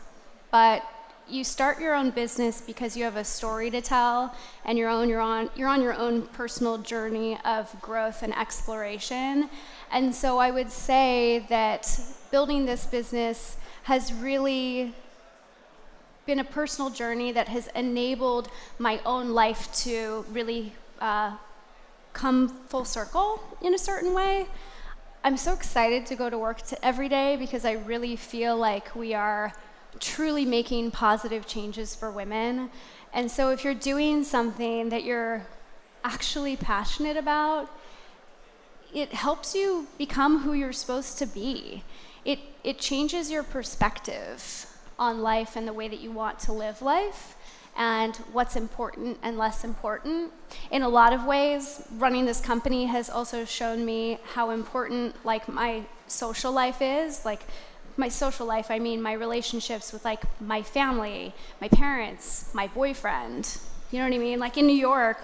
but 0.49 0.83
you 1.29 1.43
start 1.43 1.79
your 1.79 1.93
own 1.93 2.11
business 2.11 2.61
because 2.61 2.95
you 2.95 3.03
have 3.03 3.17
a 3.17 3.23
story 3.23 3.69
to 3.71 3.81
tell 3.81 4.35
and 4.65 4.77
you're 4.77 4.89
on, 4.89 5.09
you're 5.09 5.21
on, 5.21 5.49
you're 5.55 5.67
on 5.67 5.81
your 5.81 5.93
own 5.93 6.21
personal 6.27 6.77
journey 6.77 7.37
of 7.43 7.73
growth 7.81 8.23
and 8.23 8.35
exploration. 8.37 9.49
And 9.91 10.13
so 10.13 10.37
I 10.37 10.51
would 10.51 10.71
say 10.71 11.45
that 11.49 11.99
building 12.31 12.65
this 12.65 12.85
business 12.85 13.57
has 13.83 14.13
really 14.13 14.93
been 16.25 16.39
a 16.39 16.43
personal 16.43 16.89
journey 16.89 17.31
that 17.31 17.47
has 17.47 17.67
enabled 17.75 18.49
my 18.79 18.99
own 19.05 19.29
life 19.29 19.73
to 19.73 20.25
really 20.31 20.73
uh, 20.99 21.35
come 22.13 22.49
full 22.67 22.85
circle 22.85 23.41
in 23.61 23.73
a 23.73 23.77
certain 23.77 24.13
way. 24.13 24.47
I'm 25.23 25.37
so 25.37 25.53
excited 25.53 26.05
to 26.07 26.15
go 26.15 26.29
to 26.29 26.37
work 26.37 26.61
to 26.63 26.85
every 26.85 27.09
day 27.09 27.35
because 27.37 27.65
I 27.65 27.73
really 27.73 28.15
feel 28.15 28.57
like 28.57 28.95
we 28.95 29.13
are 29.13 29.53
truly 29.99 30.45
making 30.45 30.91
positive 30.91 31.45
changes 31.45 31.95
for 31.95 32.11
women. 32.11 32.69
And 33.13 33.29
so 33.31 33.51
if 33.51 33.63
you're 33.63 33.73
doing 33.73 34.23
something 34.23 34.89
that 34.89 35.03
you're 35.03 35.45
actually 36.03 36.55
passionate 36.55 37.17
about, 37.17 37.69
it 38.93 39.13
helps 39.13 39.53
you 39.53 39.87
become 39.97 40.39
who 40.39 40.53
you're 40.53 40.73
supposed 40.73 41.17
to 41.19 41.25
be. 41.25 41.83
It, 42.25 42.39
it 42.63 42.79
changes 42.79 43.29
your 43.29 43.43
perspective 43.43 44.65
on 44.99 45.21
life 45.21 45.55
and 45.55 45.67
the 45.67 45.73
way 45.73 45.87
that 45.87 45.99
you 45.99 46.11
want 46.11 46.39
to 46.39 46.53
live 46.53 46.81
life 46.81 47.35
and 47.77 48.15
what's 48.33 48.55
important 48.55 49.17
and 49.21 49.37
less 49.37 49.63
important. 49.63 50.31
In 50.71 50.81
a 50.81 50.89
lot 50.89 51.13
of 51.13 51.25
ways, 51.25 51.83
running 51.97 52.25
this 52.25 52.41
company 52.41 52.85
has 52.85 53.09
also 53.09 53.45
shown 53.45 53.85
me 53.85 54.19
how 54.33 54.49
important 54.49 55.15
like 55.23 55.47
my 55.47 55.83
social 56.07 56.51
life 56.51 56.81
is, 56.81 57.23
like 57.23 57.41
my 57.97 58.09
social 58.09 58.45
life, 58.45 58.69
I 58.69 58.79
mean 58.79 59.01
my 59.01 59.13
relationships 59.13 59.91
with 59.93 60.05
like 60.05 60.23
my 60.41 60.61
family, 60.61 61.33
my 61.61 61.67
parents, 61.67 62.49
my 62.53 62.67
boyfriend. 62.67 63.57
You 63.91 63.99
know 63.99 64.05
what 64.05 64.13
I 64.13 64.17
mean? 64.17 64.39
Like 64.39 64.57
in 64.57 64.67
New 64.67 64.75
York, 64.75 65.17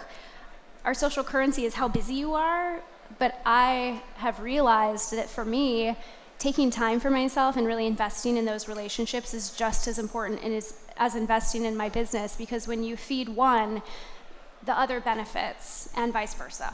our 0.85 0.93
social 0.93 1.23
currency 1.23 1.65
is 1.65 1.73
how 1.75 1.87
busy 1.87 2.15
you 2.15 2.33
are, 2.33 2.81
but 3.19 3.39
I 3.45 4.01
have 4.15 4.39
realized 4.39 5.11
that 5.13 5.29
for 5.29 5.45
me, 5.45 5.95
taking 6.39 6.69
time 6.69 6.99
for 6.99 7.09
myself 7.09 7.55
and 7.55 7.65
really 7.65 7.87
investing 7.87 8.35
in 8.37 8.45
those 8.45 8.67
relationships 8.67 9.33
is 9.33 9.51
just 9.55 9.87
as 9.87 9.97
important 9.97 10.41
and 10.43 10.53
is 10.53 10.75
as 10.97 11.15
investing 11.15 11.63
in 11.65 11.75
my 11.75 11.89
business 11.89 12.35
because 12.35 12.67
when 12.67 12.83
you 12.83 12.97
feed 12.97 13.29
one, 13.29 13.81
the 14.65 14.77
other 14.77 14.99
benefits 14.99 15.89
and 15.95 16.11
vice 16.11 16.33
versa. 16.33 16.73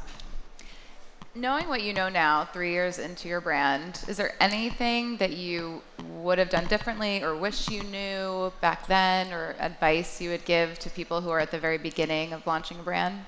Knowing 1.36 1.70
what 1.70 1.84
you 1.84 1.94
know 1.94 2.10
now, 2.10 2.44
three 2.44 2.72
years 2.72 2.98
into 2.98 3.28
your 3.28 3.40
brand, 3.40 4.04
is 4.08 4.18
there 4.18 4.34
anything 4.40 5.16
that 5.18 5.32
you 5.32 5.80
would 6.16 6.40
have 6.40 6.50
done 6.50 6.66
differently 6.66 7.22
or 7.22 7.36
wish 7.36 7.70
you 7.70 7.84
knew 7.84 8.52
back 8.62 8.88
then 8.88 9.32
or 9.32 9.56
advice 9.60 10.20
you 10.20 10.32
would 10.32 10.44
give 10.44 10.80
to 10.80 10.90
people 10.90 11.22
who 11.22 11.30
are 11.30 11.40
at 11.40 11.52
the 11.52 11.60
very 11.60 11.78
beginning 11.78 12.34
of 12.34 12.46
launching 12.48 12.80
a 12.80 12.84
brand? 12.84 13.26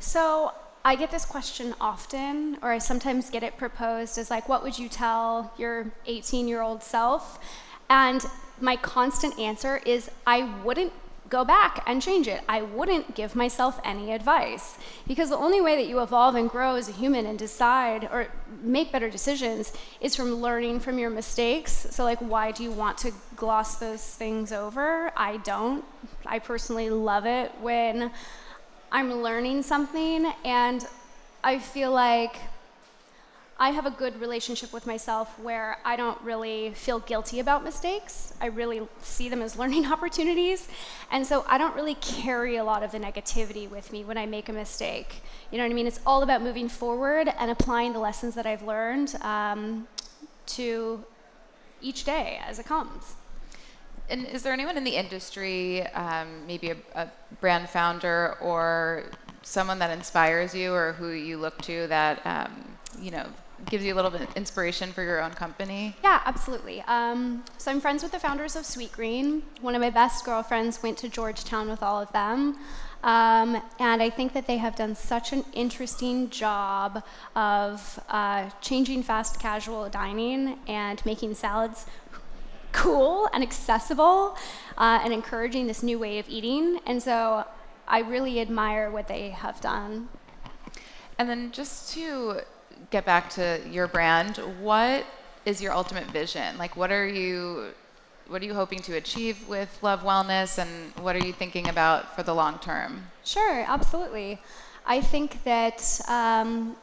So 0.00 0.52
I 0.84 0.96
get 0.96 1.12
this 1.12 1.24
question 1.24 1.76
often, 1.80 2.58
or 2.60 2.72
I 2.72 2.78
sometimes 2.78 3.30
get 3.30 3.44
it 3.44 3.56
proposed 3.56 4.18
as 4.18 4.28
like, 4.28 4.48
what 4.48 4.64
would 4.64 4.76
you 4.76 4.88
tell 4.88 5.52
your 5.56 5.92
18 6.06 6.48
year 6.48 6.60
old 6.60 6.82
self? 6.82 7.38
And 7.88 8.26
my 8.60 8.74
constant 8.74 9.38
answer 9.38 9.80
is, 9.86 10.10
I 10.26 10.52
wouldn't 10.64 10.92
go 11.32 11.46
back 11.46 11.82
and 11.86 12.02
change 12.02 12.28
it. 12.28 12.42
I 12.46 12.60
wouldn't 12.60 13.14
give 13.14 13.34
myself 13.34 13.80
any 13.84 14.12
advice 14.12 14.76
because 15.08 15.30
the 15.30 15.38
only 15.38 15.62
way 15.62 15.76
that 15.76 15.86
you 15.86 16.00
evolve 16.02 16.34
and 16.34 16.48
grow 16.48 16.74
as 16.74 16.90
a 16.90 16.92
human 16.92 17.24
and 17.24 17.38
decide 17.38 18.04
or 18.12 18.28
make 18.62 18.92
better 18.92 19.08
decisions 19.08 19.72
is 20.02 20.14
from 20.14 20.34
learning 20.34 20.80
from 20.80 20.98
your 20.98 21.08
mistakes. 21.08 21.72
So, 21.90 22.04
like, 22.04 22.18
why 22.18 22.52
do 22.52 22.62
you 22.62 22.70
want 22.70 22.98
to 22.98 23.12
gloss 23.34 23.76
those 23.76 24.02
things 24.02 24.52
over? 24.52 25.10
I 25.16 25.38
don't. 25.38 25.82
I 26.26 26.38
personally 26.38 26.90
love 26.90 27.24
it 27.24 27.50
when 27.62 28.10
I'm 28.92 29.10
learning 29.22 29.62
something 29.62 30.30
and 30.44 30.86
I 31.42 31.58
feel 31.58 31.92
like 31.92 32.36
I 33.62 33.70
have 33.70 33.86
a 33.86 33.92
good 33.92 34.20
relationship 34.20 34.72
with 34.72 34.88
myself 34.88 35.38
where 35.38 35.78
I 35.84 35.94
don't 35.94 36.20
really 36.22 36.72
feel 36.74 36.98
guilty 36.98 37.38
about 37.38 37.62
mistakes. 37.62 38.34
I 38.40 38.46
really 38.46 38.82
see 39.02 39.28
them 39.28 39.40
as 39.40 39.56
learning 39.60 39.86
opportunities. 39.86 40.66
And 41.12 41.24
so 41.24 41.44
I 41.46 41.58
don't 41.58 41.76
really 41.76 41.94
carry 41.94 42.56
a 42.56 42.64
lot 42.64 42.82
of 42.82 42.90
the 42.90 42.98
negativity 42.98 43.70
with 43.70 43.92
me 43.92 44.02
when 44.02 44.18
I 44.18 44.26
make 44.26 44.48
a 44.48 44.52
mistake. 44.52 45.22
You 45.52 45.58
know 45.58 45.64
what 45.64 45.70
I 45.70 45.74
mean? 45.74 45.86
It's 45.86 46.00
all 46.04 46.24
about 46.24 46.42
moving 46.42 46.68
forward 46.68 47.32
and 47.38 47.52
applying 47.52 47.92
the 47.92 48.00
lessons 48.00 48.34
that 48.34 48.46
I've 48.46 48.64
learned 48.64 49.14
um, 49.20 49.86
to 50.46 51.04
each 51.80 52.02
day 52.02 52.40
as 52.44 52.58
it 52.58 52.66
comes. 52.66 53.14
And 54.10 54.26
is 54.26 54.42
there 54.42 54.52
anyone 54.52 54.76
in 54.76 54.82
the 54.82 54.96
industry, 54.96 55.86
um, 55.92 56.48
maybe 56.48 56.70
a, 56.70 56.76
a 56.96 57.08
brand 57.40 57.70
founder 57.70 58.36
or 58.40 59.04
someone 59.42 59.78
that 59.78 59.96
inspires 59.96 60.52
you 60.52 60.74
or 60.74 60.94
who 60.94 61.10
you 61.10 61.36
look 61.38 61.62
to 61.62 61.86
that 61.86 62.26
um, 62.26 62.50
you 63.00 63.10
know 63.10 63.26
gives 63.66 63.84
you 63.84 63.94
a 63.94 63.96
little 63.96 64.10
bit 64.10 64.22
of 64.22 64.36
inspiration 64.36 64.92
for 64.92 65.02
your 65.02 65.22
own 65.22 65.32
company? 65.32 65.96
Yeah, 66.02 66.20
absolutely. 66.24 66.82
Um, 66.82 67.44
so 67.58 67.70
I'm 67.70 67.80
friends 67.80 68.02
with 68.02 68.12
the 68.12 68.18
founders 68.18 68.56
of 68.56 68.66
Sweet 68.66 68.92
Green. 68.92 69.42
One 69.60 69.74
of 69.74 69.80
my 69.80 69.90
best 69.90 70.24
girlfriends 70.24 70.82
went 70.82 70.98
to 70.98 71.08
Georgetown 71.08 71.68
with 71.68 71.82
all 71.82 72.00
of 72.00 72.10
them. 72.12 72.58
Um, 73.04 73.60
and 73.80 74.00
I 74.00 74.10
think 74.10 74.32
that 74.34 74.46
they 74.46 74.58
have 74.58 74.76
done 74.76 74.94
such 74.94 75.32
an 75.32 75.44
interesting 75.52 76.30
job 76.30 77.02
of 77.34 77.98
uh, 78.08 78.50
changing 78.60 79.02
fast 79.02 79.40
casual 79.40 79.88
dining 79.88 80.58
and 80.68 81.04
making 81.04 81.34
salads 81.34 81.86
cool 82.70 83.28
and 83.32 83.42
accessible 83.42 84.36
uh, 84.78 85.00
and 85.02 85.12
encouraging 85.12 85.66
this 85.66 85.82
new 85.82 85.98
way 85.98 86.18
of 86.18 86.28
eating. 86.28 86.78
And 86.86 87.02
so 87.02 87.44
I 87.88 88.00
really 88.00 88.40
admire 88.40 88.90
what 88.90 89.08
they 89.08 89.30
have 89.30 89.60
done. 89.60 90.08
And 91.18 91.28
then 91.28 91.52
just 91.52 91.92
to 91.94 92.40
get 92.92 93.04
back 93.06 93.30
to 93.30 93.60
your 93.70 93.88
brand, 93.88 94.36
what 94.60 95.04
is 95.46 95.60
your 95.62 95.72
ultimate 95.72 96.06
vision? 96.12 96.58
Like, 96.58 96.76
what 96.76 96.92
are 96.92 97.08
you, 97.08 97.70
what 98.28 98.42
are 98.42 98.44
you 98.44 98.54
hoping 98.54 98.80
to 98.80 98.96
achieve 98.96 99.48
with 99.48 99.70
Love 99.82 100.02
Wellness, 100.02 100.58
and 100.58 100.70
what 101.02 101.16
are 101.16 101.24
you 101.26 101.32
thinking 101.32 101.68
about 101.68 102.14
for 102.14 102.22
the 102.22 102.34
long 102.34 102.58
term? 102.58 103.02
Sure, 103.24 103.64
absolutely. 103.66 104.38
I 104.84 105.00
think 105.00 105.42
that 105.44 106.00
um, 106.06 106.76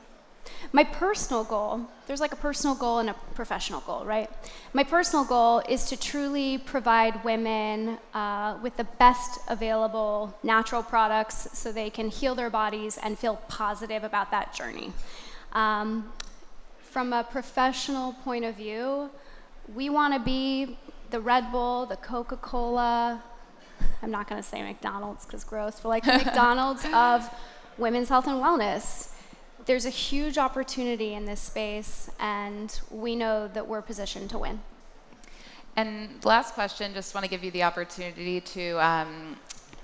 my 0.74 0.84
personal 0.84 1.44
goal, 1.44 1.82
there's 2.08 2.22
like 2.22 2.34
a 2.34 2.42
personal 2.48 2.76
goal 2.76 3.00
and 3.00 3.10
a 3.12 3.16
professional 3.36 3.82
goal, 3.82 4.04
right? 4.04 4.30
My 4.74 4.84
personal 4.84 5.26
goal 5.26 5.62
is 5.70 5.86
to 5.90 6.00
truly 6.00 6.58
provide 6.58 7.24
women 7.24 8.00
uh, 8.16 8.58
with 8.64 8.76
the 8.78 8.88
best 8.98 9.40
available 9.48 10.36
natural 10.42 10.82
products 10.82 11.50
so 11.54 11.72
they 11.72 11.92
can 11.92 12.10
heal 12.10 12.34
their 12.34 12.50
bodies 12.50 12.98
and 13.04 13.18
feel 13.20 13.36
positive 13.48 14.04
about 14.04 14.32
that 14.32 14.56
journey. 14.56 14.92
Um, 15.54 16.12
from 16.80 17.14
a 17.14 17.24
professional 17.24 18.14
point 18.14 18.46
of 18.46 18.56
view, 18.56 19.10
we 19.74 19.90
want 19.90 20.14
to 20.14 20.20
be 20.20 20.78
the 21.12 21.20
Red 21.20 21.52
Bull, 21.52 21.86
the 21.86 21.98
Coca 21.98 22.38
Cola, 22.38 23.22
I'm 24.02 24.12
not 24.12 24.28
going 24.28 24.42
to 24.42 24.48
say 24.48 24.62
McDonald's 24.62 25.26
because 25.26 25.44
gross, 25.44 25.80
but 25.82 25.90
like 25.90 26.06
the 26.06 26.14
McDonald's 26.26 26.86
of 26.94 27.30
women's 27.78 28.10
health 28.10 28.28
and 28.28 28.42
wellness. 28.42 29.14
There's 29.66 29.86
a 29.86 29.92
huge 29.92 30.38
opportunity 30.38 31.14
in 31.14 31.26
this 31.26 31.40
space, 31.40 32.10
and 32.20 32.80
we 32.90 33.16
know 33.16 33.48
that 33.50 33.68
we're 33.68 33.82
positioned 33.82 34.30
to 34.32 34.40
win. 34.40 34.62
And 35.76 36.24
last 36.26 36.54
question, 36.56 36.94
just 36.94 37.14
want 37.14 37.24
to 37.24 37.30
give 37.30 37.44
you 37.44 37.52
the 37.52 37.64
opportunity 37.64 38.42
to 38.42 38.84
um, 38.84 39.38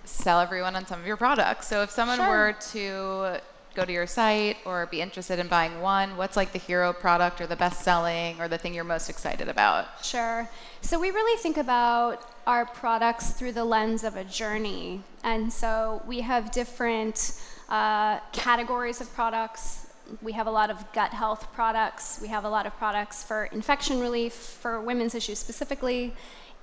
sell 0.04 0.39
everyone 0.39 0.75
on 0.75 0.86
some 0.88 0.99
of 0.99 1.06
your 1.06 1.17
products. 1.17 1.67
So 1.67 1.84
if 1.84 1.91
someone 1.91 2.17
sure. 2.17 2.28
were 2.28 2.56
to 2.71 3.41
go 3.75 3.85
to 3.85 3.91
your 3.91 4.07
site 4.07 4.57
or 4.65 4.85
be 4.88 5.01
interested 5.01 5.38
in 5.39 5.47
buying 5.47 5.81
one, 5.81 6.17
what's 6.17 6.38
like 6.38 6.51
the 6.53 6.59
hero 6.59 6.93
product 6.93 7.41
or 7.41 7.47
the 7.47 7.55
best 7.55 7.83
selling 7.83 8.39
or 8.39 8.47
the 8.47 8.57
thing 8.57 8.73
you're 8.73 8.83
most 8.83 9.09
excited 9.09 9.49
about? 9.49 9.85
Sure. 10.03 10.49
So 10.81 10.99
we 10.99 11.11
really 11.11 11.38
think 11.41 11.57
about 11.57 12.21
our 12.47 12.65
products 12.65 13.31
through 13.31 13.51
the 13.51 13.65
lens 13.65 14.03
of 14.03 14.15
a 14.15 14.23
journey. 14.23 15.01
And 15.23 15.51
so 15.51 16.01
we 16.07 16.21
have 16.21 16.51
different 16.51 17.39
uh, 17.69 18.19
categories 18.31 19.01
of 19.01 19.13
products. 19.13 19.88
We 20.21 20.31
have 20.33 20.47
a 20.47 20.51
lot 20.51 20.69
of 20.69 20.91
gut 20.93 21.11
health 21.11 21.51
products. 21.53 22.19
We 22.21 22.27
have 22.29 22.45
a 22.45 22.49
lot 22.49 22.65
of 22.65 22.75
products 22.77 23.23
for 23.23 23.45
infection 23.45 23.99
relief, 23.99 24.33
for 24.33 24.79
women's 24.79 25.15
issues 25.15 25.39
specifically, 25.39 26.13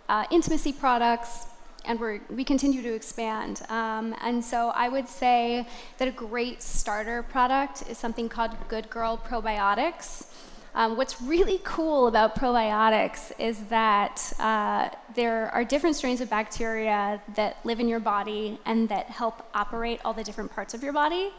uh, 0.09 0.25
intimacy 0.31 0.73
products, 0.73 1.47
and 1.85 1.99
we 1.99 2.21
we 2.31 2.45
continue 2.45 2.83
to 2.83 2.95
expand. 2.95 3.63
Um, 3.69 4.15
and 4.21 4.45
so 4.45 4.71
I 4.71 4.89
would 4.89 5.09
say 5.09 5.67
that 5.99 6.09
a 6.09 6.13
great 6.13 6.63
starter 6.63 7.23
product 7.23 7.85
is 7.89 7.99
something 7.99 8.29
called 8.29 8.53
Good 8.69 8.89
Girl 8.91 9.19
Probiotics. 9.19 10.27
Um, 10.75 10.97
what's 10.97 11.21
really 11.21 11.61
cool 11.65 12.07
about 12.07 12.35
probiotics 12.35 13.31
is 13.39 13.65
that 13.65 14.33
uh, 14.39 14.89
there 15.15 15.51
are 15.51 15.65
different 15.65 15.97
strains 15.97 16.23
of 16.23 16.31
bacteria 16.31 17.21
that 17.35 17.59
live 17.65 17.79
in 17.79 17.89
your 17.89 18.01
body 18.01 18.59
and 18.65 18.89
that 18.89 19.07
help 19.07 19.47
operate 19.55 20.01
all 20.05 20.15
the 20.15 20.25
different 20.25 20.51
parts 20.51 20.73
of 20.73 20.83
your 20.83 20.95
body. 20.95 21.31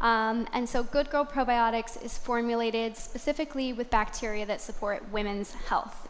Um, 0.00 0.48
and 0.52 0.68
so 0.68 0.82
Good 0.82 1.10
Girl 1.10 1.24
Probiotics 1.24 2.02
is 2.04 2.18
formulated 2.18 2.96
specifically 2.96 3.72
with 3.72 3.88
bacteria 3.88 4.44
that 4.46 4.60
support 4.60 5.08
women's 5.12 5.52
health. 5.52 6.08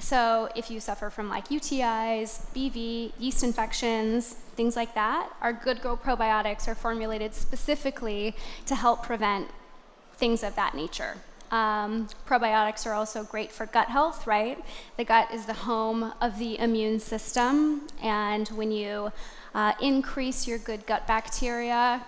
So 0.00 0.48
if 0.56 0.70
you 0.70 0.80
suffer 0.80 1.10
from 1.10 1.28
like 1.28 1.48
UTIs, 1.48 2.46
BV, 2.54 3.12
yeast 3.18 3.44
infections, 3.44 4.34
things 4.56 4.76
like 4.76 4.94
that, 4.94 5.30
our 5.42 5.52
Good 5.52 5.82
Girl 5.82 5.96
probiotics 5.96 6.66
are 6.68 6.74
formulated 6.74 7.34
specifically 7.34 8.34
to 8.66 8.74
help 8.74 9.02
prevent 9.02 9.48
things 10.16 10.42
of 10.42 10.56
that 10.56 10.74
nature. 10.74 11.16
Um, 11.54 12.08
probiotics 12.26 12.84
are 12.84 12.94
also 12.94 13.22
great 13.22 13.52
for 13.52 13.64
gut 13.66 13.86
health, 13.86 14.26
right? 14.26 14.58
The 14.96 15.04
gut 15.04 15.32
is 15.32 15.46
the 15.46 15.54
home 15.54 16.12
of 16.20 16.36
the 16.36 16.58
immune 16.58 16.98
system, 16.98 17.86
and 18.02 18.48
when 18.48 18.72
you 18.72 19.12
uh, 19.54 19.72
increase 19.80 20.48
your 20.48 20.58
good 20.58 20.84
gut 20.84 21.06
bacteria, 21.06 22.04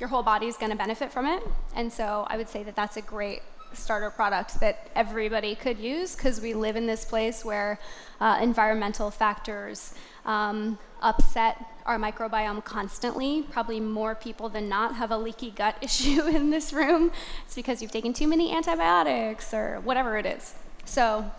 your 0.00 0.08
whole 0.08 0.24
body 0.24 0.48
is 0.48 0.56
going 0.56 0.72
to 0.72 0.76
benefit 0.76 1.12
from 1.12 1.26
it. 1.26 1.40
And 1.76 1.92
so 1.92 2.26
I 2.28 2.36
would 2.36 2.48
say 2.48 2.64
that 2.64 2.74
that's 2.74 2.96
a 2.96 3.02
great 3.02 3.42
starter 3.72 4.10
product 4.10 4.60
that 4.60 4.90
everybody 4.94 5.54
could 5.54 5.78
use 5.78 6.14
because 6.14 6.40
we 6.40 6.54
live 6.54 6.76
in 6.76 6.86
this 6.86 7.04
place 7.04 7.44
where 7.44 7.78
uh, 8.20 8.38
environmental 8.40 9.10
factors 9.10 9.94
um, 10.24 10.78
upset 11.02 11.56
our 11.86 11.98
microbiome 11.98 12.64
constantly. 12.64 13.42
Probably 13.50 13.80
more 13.80 14.14
people 14.14 14.48
than 14.48 14.68
not 14.68 14.94
have 14.96 15.10
a 15.10 15.16
leaky 15.16 15.50
gut 15.50 15.76
issue 15.82 16.26
in 16.26 16.50
this 16.50 16.72
room. 16.72 17.10
It's 17.44 17.54
because 17.54 17.80
you've 17.82 17.92
taken 17.92 18.12
too 18.12 18.26
many 18.26 18.54
antibiotics 18.54 19.54
or 19.54 19.80
whatever 19.80 20.16
it 20.18 20.26
is. 20.26 20.54
So, 20.84 21.30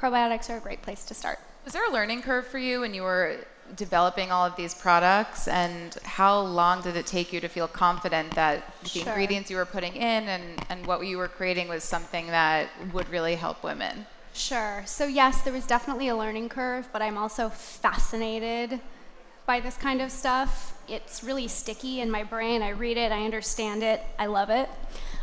probiotics 0.00 0.50
are 0.50 0.56
a 0.56 0.60
great 0.60 0.82
place 0.82 1.04
to 1.06 1.14
start. 1.14 1.38
Was 1.64 1.72
there 1.74 1.88
a 1.88 1.92
learning 1.92 2.22
curve 2.22 2.46
for 2.46 2.58
you 2.58 2.80
when 2.80 2.94
you 2.94 3.02
were 3.02 3.38
developing 3.76 4.30
all 4.30 4.44
of 4.46 4.56
these 4.56 4.74
products 4.74 5.48
and 5.48 5.94
how 6.04 6.40
long 6.40 6.82
did 6.82 6.96
it 6.96 7.06
take 7.06 7.32
you 7.32 7.40
to 7.40 7.48
feel 7.48 7.68
confident 7.68 8.34
that 8.34 8.62
the 8.82 8.88
Sure. 8.88 9.02
ingredients 9.08 9.50
you 9.50 9.56
were 9.56 9.66
putting 9.66 9.94
in 9.94 10.28
and, 10.28 10.64
and 10.68 10.86
what 10.86 11.06
you 11.06 11.18
were 11.18 11.28
creating 11.28 11.68
was 11.68 11.84
something 11.84 12.26
that 12.28 12.68
would 12.92 13.08
really 13.08 13.34
help 13.34 13.62
women? 13.62 14.06
Sure. 14.34 14.82
So, 14.86 15.06
yes, 15.06 15.42
there 15.42 15.52
was 15.52 15.66
definitely 15.66 16.08
a 16.08 16.16
learning 16.16 16.48
curve, 16.48 16.88
but 16.92 17.02
I'm 17.02 17.18
also 17.18 17.48
fascinated 17.48 18.80
by 19.46 19.60
this 19.60 19.76
kind 19.76 20.00
of 20.00 20.12
stuff. 20.12 20.78
It's 20.88 21.24
really 21.24 21.48
sticky 21.48 22.00
in 22.00 22.10
my 22.10 22.22
brain. 22.22 22.62
I 22.62 22.70
read 22.70 22.96
it, 22.96 23.12
I 23.12 23.24
understand 23.24 23.82
it, 23.82 24.02
I 24.18 24.26
love 24.26 24.50
it. 24.50 24.68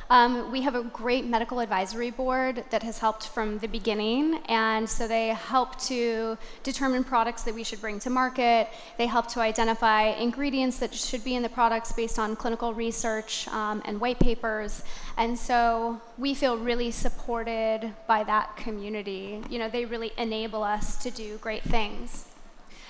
Um, 0.09 0.51
we 0.51 0.61
have 0.61 0.75
a 0.75 0.83
great 0.83 1.25
medical 1.25 1.59
advisory 1.59 2.11
board 2.11 2.63
that 2.69 2.83
has 2.83 2.99
helped 2.99 3.27
from 3.29 3.57
the 3.57 3.67
beginning, 3.67 4.39
and 4.47 4.87
so 4.87 5.07
they 5.07 5.29
help 5.29 5.79
to 5.81 6.37
determine 6.61 7.03
products 7.03 7.41
that 7.41 7.55
we 7.55 7.63
should 7.63 7.81
bring 7.81 7.97
to 8.01 8.11
market. 8.11 8.69
They 8.99 9.07
help 9.07 9.27
to 9.29 9.39
identify 9.39 10.09
ingredients 10.09 10.77
that 10.77 10.93
should 10.93 11.23
be 11.23 11.33
in 11.33 11.41
the 11.41 11.49
products 11.49 11.91
based 11.91 12.19
on 12.19 12.35
clinical 12.35 12.71
research 12.71 13.47
um, 13.47 13.81
and 13.85 13.99
white 13.99 14.19
papers. 14.19 14.83
And 15.17 15.37
so 15.37 15.99
we 16.19 16.35
feel 16.35 16.55
really 16.55 16.91
supported 16.91 17.91
by 18.07 18.23
that 18.25 18.55
community. 18.57 19.41
You 19.49 19.57
know, 19.57 19.69
they 19.69 19.85
really 19.85 20.11
enable 20.19 20.63
us 20.63 20.97
to 20.97 21.09
do 21.09 21.37
great 21.37 21.63
things. 21.63 22.25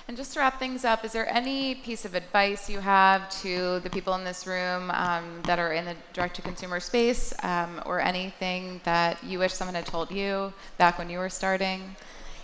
And 0.08 0.16
just 0.16 0.34
to 0.34 0.38
wrap 0.38 0.60
things 0.60 0.84
up, 0.84 1.04
is 1.04 1.10
there 1.10 1.28
any 1.28 1.74
piece 1.74 2.04
of 2.04 2.14
advice 2.14 2.70
you 2.70 2.78
have 2.78 3.28
to 3.42 3.80
the 3.80 3.90
people 3.90 4.14
in 4.14 4.22
this 4.22 4.46
room 4.46 4.88
um, 4.92 5.42
that 5.46 5.58
are 5.58 5.72
in 5.72 5.84
the 5.84 5.96
direct 6.12 6.36
to 6.36 6.42
consumer 6.42 6.78
space 6.78 7.34
um, 7.42 7.82
or 7.84 8.00
anything 8.00 8.80
that 8.84 9.22
you 9.24 9.40
wish 9.40 9.52
someone 9.52 9.74
had 9.74 9.84
told 9.84 10.12
you 10.12 10.52
back 10.78 10.96
when 10.96 11.10
you 11.10 11.18
were 11.18 11.28
starting? 11.28 11.96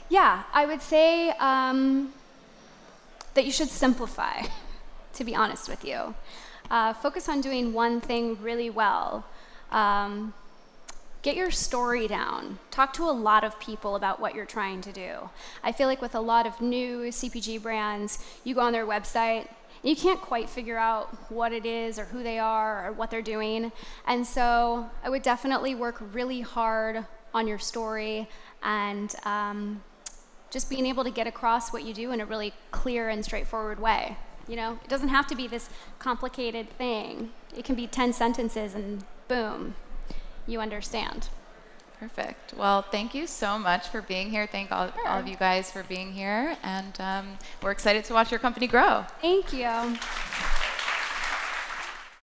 Yeah, 0.08 0.42
I 0.52 0.66
would 0.66 0.82
say 0.82 1.30
um, 1.38 2.12
that 3.34 3.44
you 3.44 3.52
should 3.52 3.68
simplify, 3.70 4.42
to 5.14 5.22
be 5.22 5.36
honest 5.36 5.68
with 5.68 5.84
you. 5.84 6.16
Uh, 6.68 6.92
focus 6.94 7.28
on 7.28 7.40
doing 7.40 7.72
one 7.72 8.00
thing 8.00 8.36
really 8.42 8.70
well. 8.70 9.24
Um, 9.70 10.34
get 11.22 11.36
your 11.36 11.50
story 11.50 12.08
down. 12.08 12.58
Talk 12.70 12.92
to 12.94 13.04
a 13.04 13.12
lot 13.12 13.44
of 13.44 13.58
people 13.60 13.96
about 13.96 14.20
what 14.20 14.34
you're 14.34 14.44
trying 14.44 14.80
to 14.82 14.92
do. 14.92 15.30
I 15.62 15.72
feel 15.72 15.86
like 15.86 16.02
with 16.02 16.14
a 16.14 16.20
lot 16.20 16.46
of 16.46 16.60
new 16.60 17.04
CPG 17.04 17.62
brands, 17.62 18.18
you 18.44 18.54
go 18.54 18.60
on 18.60 18.72
their 18.72 18.86
website, 18.86 19.48
you 19.82 19.96
can't 19.96 20.20
quite 20.20 20.48
figure 20.48 20.78
out 20.78 21.30
what 21.30 21.52
it 21.52 21.64
is 21.64 21.98
or 21.98 22.04
who 22.04 22.22
they 22.22 22.38
are 22.38 22.86
or 22.88 22.92
what 22.92 23.10
they're 23.10 23.22
doing. 23.22 23.72
And 24.06 24.26
so 24.26 24.88
I 25.02 25.10
would 25.10 25.22
definitely 25.22 25.74
work 25.74 26.02
really 26.12 26.40
hard 26.40 27.04
on 27.34 27.48
your 27.48 27.58
story 27.58 28.28
and 28.62 29.14
um, 29.24 29.82
just 30.50 30.68
being 30.68 30.86
able 30.86 31.04
to 31.04 31.10
get 31.10 31.26
across 31.26 31.72
what 31.72 31.84
you 31.84 31.94
do 31.94 32.12
in 32.12 32.20
a 32.20 32.26
really 32.26 32.52
clear 32.70 33.08
and 33.08 33.24
straightforward 33.24 33.80
way. 33.80 34.16
You 34.48 34.56
know, 34.56 34.78
it 34.84 34.88
doesn't 34.88 35.08
have 35.08 35.26
to 35.28 35.34
be 35.34 35.46
this 35.46 35.70
complicated 35.98 36.68
thing. 36.70 37.30
It 37.56 37.64
can 37.64 37.74
be 37.74 37.86
10 37.86 38.12
sentences 38.12 38.74
and 38.74 39.04
boom, 39.28 39.74
you 40.46 40.60
understand. 40.60 41.28
Perfect. 41.98 42.54
Well, 42.54 42.82
thank 42.82 43.14
you 43.14 43.28
so 43.28 43.58
much 43.58 43.88
for 43.88 44.02
being 44.02 44.28
here. 44.28 44.46
Thank 44.46 44.72
all, 44.72 44.90
all 45.06 45.20
of 45.20 45.28
you 45.28 45.36
guys 45.36 45.70
for 45.70 45.84
being 45.84 46.12
here. 46.12 46.56
And 46.64 47.00
um, 47.00 47.38
we're 47.62 47.70
excited 47.70 48.04
to 48.06 48.12
watch 48.12 48.32
your 48.32 48.40
company 48.40 48.66
grow. 48.66 49.04
Thank 49.20 49.52
you. 49.52 49.98